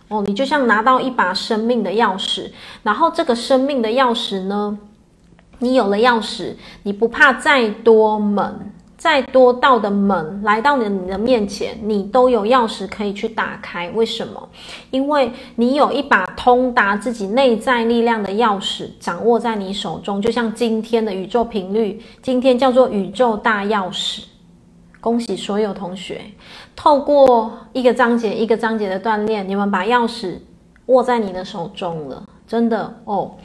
[0.08, 2.52] 哦，你就像拿到一把生命的钥匙。
[2.84, 4.78] 然后这个生命的钥匙呢，
[5.60, 6.54] 你有了钥匙，
[6.84, 8.74] 你不怕再多门。
[8.98, 13.88] 再多道的门来到你的面前，你都有钥匙可以去打开。
[13.92, 14.50] 为什么？
[14.90, 20.20] 因为你有一把通达自己内在力量的钥匙，掌握在你手中。
[20.20, 24.24] 就像今天的宇宙频率，今天叫做宇宙大钥匙。
[25.00, 26.20] 恭喜所有同学，
[26.76, 30.40] 透过一个章节一个章节的锻炼，你们把钥匙
[30.88, 32.24] 握在你的手中了。
[32.48, 33.36] 真的哦，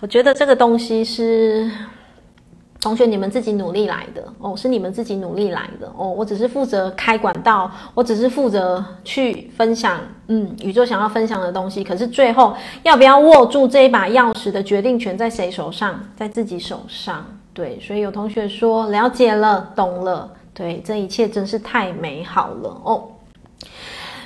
[0.00, 1.70] 我觉得这个东西是。
[2.80, 6.06] 同学，你们自己努力来的哦，是你们自己努力来的哦。
[6.06, 11.82] 我只是负责开管道，我只是负责去分享，嗯，宇宙想要分享的东西。
[11.82, 15.98] 可是最后要不要握住这一把钥匙的决定权在谁手上？
[16.14, 17.24] 在自己手上。
[17.54, 20.30] 对，所以有同学说了解了，懂了。
[20.52, 23.04] 对，这一切真是太美好了哦。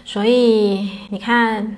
[0.04, 1.76] 所以你看，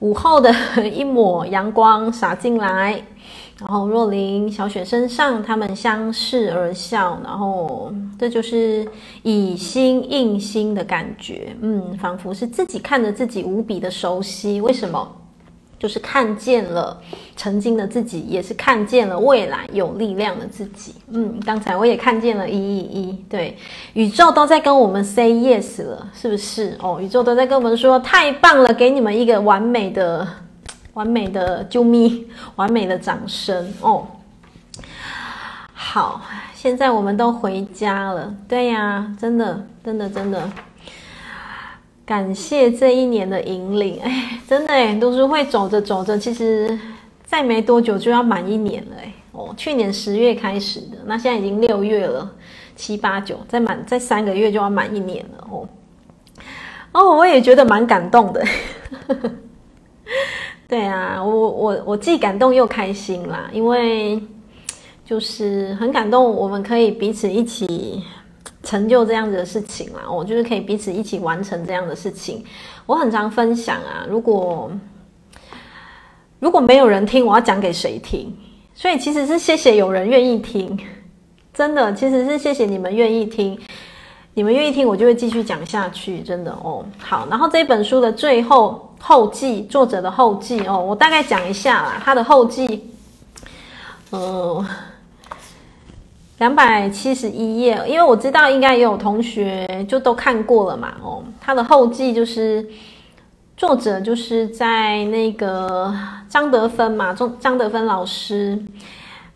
[0.00, 0.52] 午后的
[0.88, 3.02] 一抹阳光洒进来。
[3.58, 8.86] 然后若琳、小雪身上，他们相视而笑，然后这就是
[9.24, 14.60] 以心应心的感觉，嗯，仿佛是自己看着自己无比的熟悉。
[14.60, 15.10] 为什么？
[15.78, 17.00] 就是看见了
[17.36, 20.94] 曾经的自己，也是看见了未来有力量的自己。
[21.10, 23.56] 嗯，刚才我也看见了一一一，对，
[23.92, 26.76] 宇宙都在跟我们 say yes 了，是不是？
[26.82, 30.26] 哦，宇宙都在跟我们说太棒了，给你们一个完美的、
[30.94, 32.26] 完美的啾咪，
[32.56, 34.06] 完美的掌声哦。
[35.72, 36.20] 好，
[36.54, 38.34] 现在我们都回家了。
[38.48, 40.42] 对呀，真的，真的，真的。
[42.08, 46.78] 感谢这一年的引领，哎，真的哎，读书会走着走着，其实
[47.22, 49.12] 再没多久就要满一年了哎。
[49.32, 52.34] 哦，去年十月开始的，那现在已经六月了，
[52.74, 55.68] 七八九，再满再三个月就要满一年了哦。
[56.92, 58.42] 哦，我也觉得蛮感动的。
[60.66, 64.18] 对啊，我我我既感动又开心啦，因为
[65.04, 68.02] 就是很感动，我们可以彼此一起。
[68.68, 72.44] 成就这样子的事情啦，我就是可以彼此一起完成这样的事情。
[72.84, 74.70] 我很常分享啊，如果
[76.38, 78.30] 如果没有人听，我要讲给谁听？
[78.74, 80.78] 所以其实是谢谢有人愿意听，
[81.54, 83.58] 真的，其实是谢谢你们愿意听，
[84.34, 86.84] 你们愿意听，我就会继续讲下去，真的哦。
[86.98, 92.86] 好，然后这本书的最后后记，作者的后记哦，我大概讲一下啦，他的后记，
[94.12, 94.62] 嗯、
[96.38, 100.94] 两百七十一页，因为我知道应该也有同学就都看过了嘛。
[101.02, 102.64] 哦，他的后记就是
[103.56, 105.92] 作者就是在那个
[106.28, 108.56] 张德芬嘛，张张德芬老师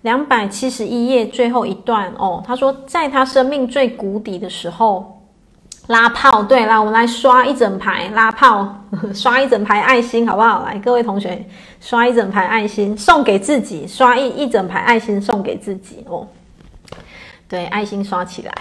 [0.03, 5.20] 两百七十一页最后一段哦，他说在他生命最谷底的时候
[5.88, 8.76] 拉炮，对，啦我们来刷一整排拉炮，
[9.12, 10.62] 刷一整排爱心好不好？
[10.64, 11.44] 来，各位同学
[11.80, 16.24] 刷一整排爱心送给自己，刷一一整排爱心送给自己哦。
[17.53, 18.53] 对，爱心刷起来。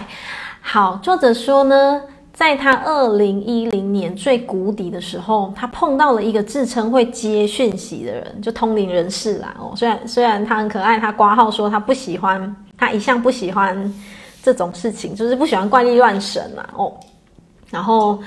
[0.60, 9.54] 好，作者说呢，在他二零一零年最谷底的时候，他碰到了一个自称会接讯息的人，就通灵人士啦。
[9.58, 13.94] 哦，虽然虽然他很可爱，他挂号说他不喜欢，他一向不喜欢
[14.42, 16.62] 这种事情，就是不喜欢怪力乱神嘛。
[16.76, 16.92] 哦，
[17.70, 18.22] 然后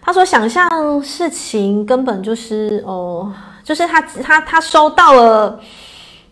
[0.00, 3.34] 他说，想象事情根本就是哦，
[3.64, 5.60] 就是他他他收到了。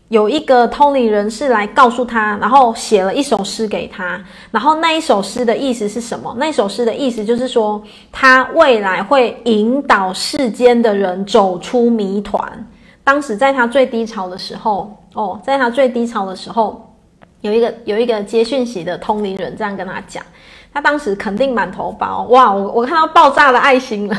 [0.08, 4.18] 有一个通灵人士来告诉他，然后写了一首诗给他，
[4.50, 6.34] 然后那一首诗的意思是什么？
[6.38, 12.40] 那首诗的意思就是说，他未来会引导世间的人走出谜团。
[13.04, 16.94] 当时在他最低潮的时候，哦，在他最低潮的时候，
[17.42, 20.24] 有一个有一个接讯息的通灵人这样跟他讲，
[20.72, 24.16] 他当时肯定满头包，哇，我我看到爆炸的爱心了。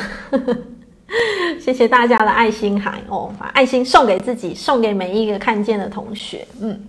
[1.60, 6.48] 谢谢大家的爱心海哦，把爱心送给自己，送给每一个看见的同学。
[6.62, 6.80] 嗯，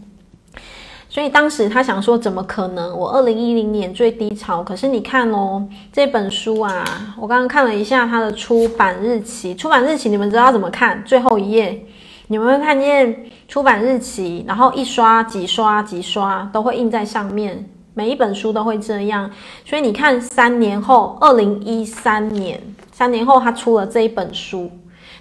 [1.09, 2.97] 所以当时他想说，怎么可能？
[2.97, 6.85] 我二零一零年最低潮，可是你看哦，这本书啊，
[7.19, 11.03] 我刚刚看了一下它的出版日期，出版日期你们知道怎么看？
[11.05, 11.85] 最后一页，
[12.29, 19.31] 你们会看见出版日期，然后一刷、几刷、几刷都会印在上面，每一本书都会这样。
[19.65, 22.61] 所以你看，三年后，二零一三年。
[23.01, 24.71] 三年后，他出了这一本书。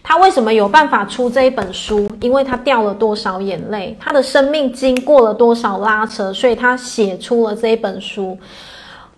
[0.04, 2.12] 他为什么有办法出这一本书？
[2.20, 8.38] 因为他掉了多少眼泪，他的生命经过了多少拉扯，所以他写出了这一本书。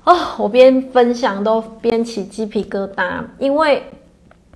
[0.03, 3.83] 哦，我边分享都边起鸡皮疙瘩，因为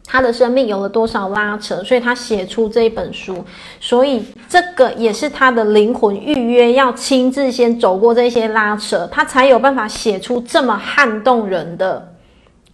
[0.06, 3.44] 他的生命有了多少拉扯，所以他写出这一本书。
[3.80, 12.14] 所以这个也是他的灵魂预约，要亲自先走过这些拉扯，他才有办法写出这么撼动人的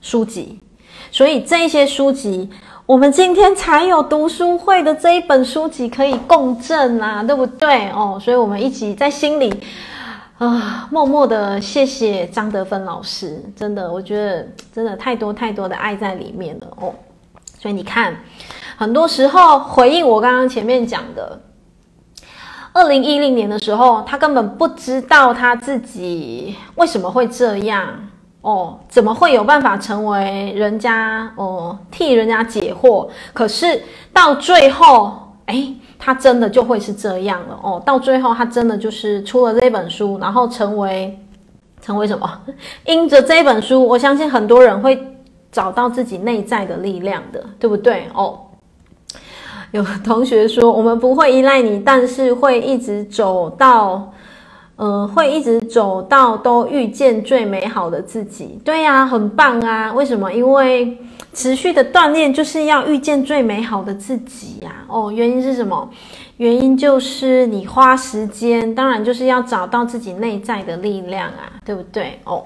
[0.02, 0.60] 书籍。
[1.12, 2.50] 所以这些书籍，
[2.86, 8.18] 我们今天才有读书会的这一本书籍可以共振啊，对不对哦？
[8.20, 9.54] 所以我们一起在心里
[10.38, 16.94] 啊、默默的谢谢张德芬老师，真的，我觉得真的太多太多的爱在里面了哦。
[17.60, 18.16] 所以你看，
[18.76, 21.40] 很多时候回应我刚刚前面讲的，
[22.74, 28.08] 二零一零年的时候，他根本不知道他自己为什么会这样。
[28.42, 33.08] 哦，怎么会有办法成为人家哦，替人家解惑？
[33.34, 33.80] 可是
[34.12, 35.16] 到最后，
[35.46, 37.80] 诶，他真的就会是这样了哦。
[37.86, 41.20] 到最后，他真的就是出了这本书，然后成为
[41.82, 42.28] 成为什么？
[42.86, 45.00] 因着这本书，我相信很多人会
[45.52, 48.08] 找到自己内在的力量的，对不对？
[48.16, 48.40] 哦，
[49.70, 54.12] 有同学说，我们不会依赖你，但是会一直走到。
[54.84, 58.60] 嗯，会一直走到都遇见最美好的自己。
[58.66, 59.94] 对呀，很棒啊！
[59.94, 60.34] 为什么？
[60.34, 60.98] 因为
[61.36, 64.84] 持续的锻炼就是要遇见最美好的自己呀。
[64.88, 65.88] 哦，原因是什么？
[66.38, 72.20] 原因就是你花时间，当然就是要找到自己内在的力量啊，对不对？
[72.24, 72.44] 哦，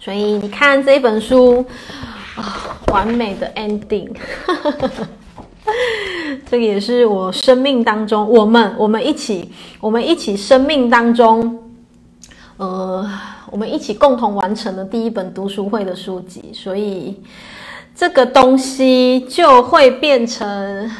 [0.00, 1.64] 所以你看这本书，
[2.34, 4.10] 啊，完美的 ending。
[6.50, 9.50] 这个也是我生命当中，我们我们一起，
[9.80, 11.58] 我们一起生命当中，
[12.56, 13.08] 呃，
[13.50, 17.20] 我们一起共同完成的第一本读书会的书籍，所以
[17.94, 20.90] 这个东西就会变成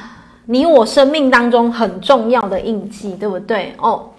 [0.46, 3.74] 你我生命当中很重要的印记，对不对？
[3.78, 4.11] 哦。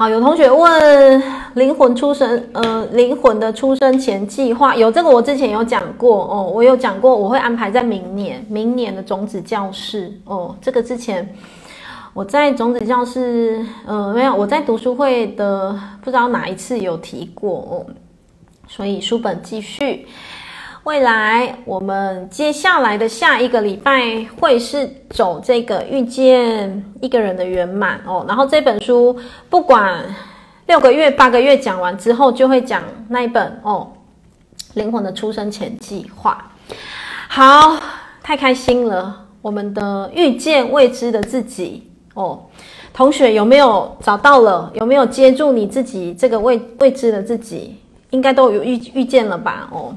[0.00, 1.22] 好，有同学问
[1.56, 11.28] 灵魂出生，呃，灵魂的出生前计划有这个，我之前有讲过哦，我有讲过，我会安排在明年，明年的种子教室哦，这个之前
[12.14, 17.86] 我在种子教室，呃，没有，我在读书会的不知道哪一次有提过哦，
[18.66, 20.06] 所以书本继续。
[20.84, 29.14] 未来我们接下来的下一个礼拜会是走这个遇见一个人的圆满哦，然后这本书
[29.50, 30.02] 不管
[30.66, 33.92] 六个月、八个月讲完之后，就会讲那一本哦，
[34.72, 36.50] 灵魂的出生前计划。
[37.28, 37.76] 好，
[38.22, 39.26] 太开心了！
[39.42, 42.40] 我们的遇见未知的自己哦，
[42.94, 44.70] 同学有没有找到了？
[44.74, 47.76] 有没有接住你自己这个未未知的自己？
[48.10, 49.68] 应该都有遇遇见了吧？
[49.70, 49.94] 哦。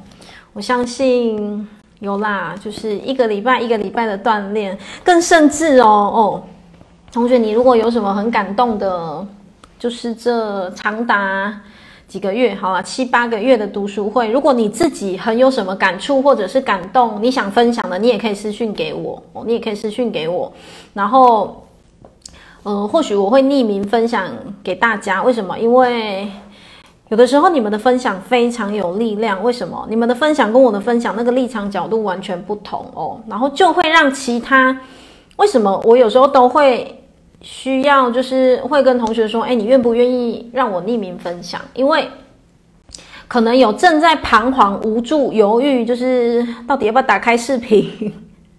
[0.53, 1.67] 我相信
[1.99, 6.43] 有啦，就是一个礼拜一个礼拜的锻炼，更甚至哦哦，
[7.11, 9.25] 同学，你如果有什么很感动的，
[9.79, 11.59] 就是这长达
[12.07, 20.53] 几个月，好了，七八个月的读书会，如果你自己很有什么感触或者是感动，你想分享的，你也可以私讯给我哦，你也可以私讯给我，
[20.93, 21.65] 然后，
[22.61, 24.27] 呃，或许我会匿名分享
[24.63, 25.57] 给大家，为什么？
[25.57, 26.29] 因为。
[27.13, 29.85] 有的时候你们的分享非常有力量，为什么？
[29.87, 34.75] 你们的分享跟我的分享那个立场角度完全不同哦，然后就会让其他，
[35.35, 37.03] 为什么我有时候都会
[37.39, 41.61] 需要，就是会跟同学说，哎，你愿不愿意让我匿名分享？
[41.75, 42.09] 因为
[43.27, 48.11] 可能有正在彷徨、无助、犹豫，就是到底要不要打开视频。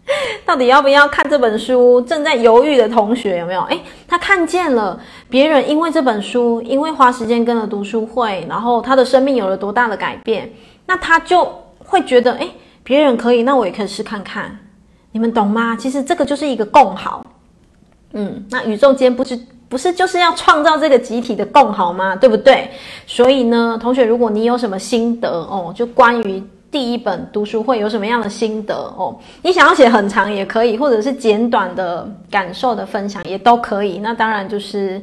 [0.45, 2.01] 到底要不要看这本书？
[2.03, 3.63] 正在犹豫的同学有没有？
[3.63, 5.01] 诶，他看见了
[5.31, 10.53] 别人因为这本书，因为花时间跟了读书会，然后他的生命有了多大的改变，
[10.87, 12.51] 那他就会觉得，诶，
[12.83, 14.59] 别人可以，那我也可以试看看。
[15.13, 15.75] 你们懂吗？
[15.75, 17.25] 其实这个就是一个共好。
[18.13, 19.39] 嗯，那宇宙间不是
[19.69, 22.15] 不是就是要创造这个集体的共好吗？
[22.15, 22.71] 对不对？
[23.07, 26.43] 所以呢，同学，如果你有什么心得哦，就关于。
[26.75, 29.17] 第一本读书会有什么样的心得哦？
[29.43, 34.01] 你想要写很长也可以，或者是简短的感受的分享也都可以。
[34.01, 35.01] 那当然就是，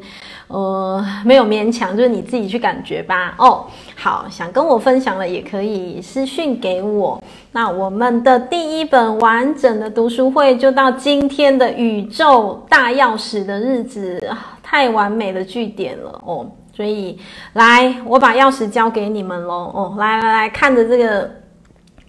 [0.49, 3.35] 呃，没有勉强，就是你自己去感觉吧。
[3.37, 3.65] 哦，
[3.95, 7.23] 好，想跟我分享的也可以私讯给我。
[7.53, 14.21] 那我们的第一本完整的读书会就到今天的宇宙大钥匙的日子，
[14.61, 16.45] 太完美的句点了哦。
[16.75, 17.17] 所以
[17.53, 19.71] 来，我把钥匙交给你们喽。
[19.73, 21.39] 哦，来来来，看着这个。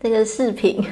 [0.03, 0.85] 这个视频，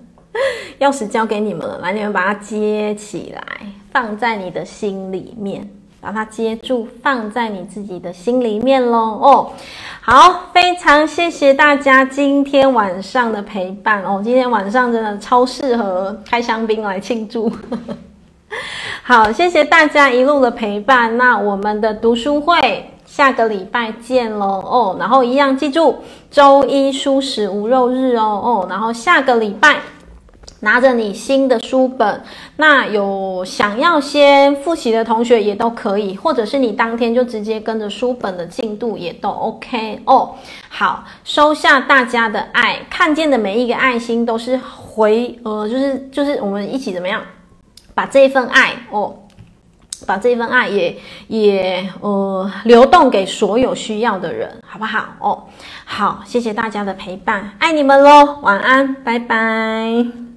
[0.78, 3.42] 钥匙交给你们了，来，你们把它接起来，
[3.90, 5.66] 放在你的心里面，
[6.02, 8.98] 把它接住，放在你自己的心里面喽。
[8.98, 9.52] 哦，
[10.02, 17.50] 好，非常谢谢大家今天晚上的陪伴哦，今天晚上真的超适合开香槟来庆祝。
[19.02, 22.90] 好，谢谢大家一路的陪伴，那我们的读书会。
[23.14, 25.96] 下个礼拜见喽哦，然后一样记住，
[26.30, 29.80] 周一蔬食无肉日哦哦，然后下个礼拜
[30.60, 32.22] 拿着你新的书本，
[32.56, 40.30] 那有想要先复习的同学也都可以，或者是你当天就直接跟着书本的进度也都 OK 哦。
[40.70, 47.20] 好，收下大家的爱，看见的每一个爱心都是回呃，就是就是我们一起怎么样
[47.92, 49.16] 把这份爱哦。
[50.06, 50.96] 把这份爱也
[51.28, 55.04] 也呃流动给所有需要的人，好不好？
[55.20, 55.44] 哦，
[55.84, 60.31] 好，谢谢大家的陪伴，爱你们喽，晚安，拜拜。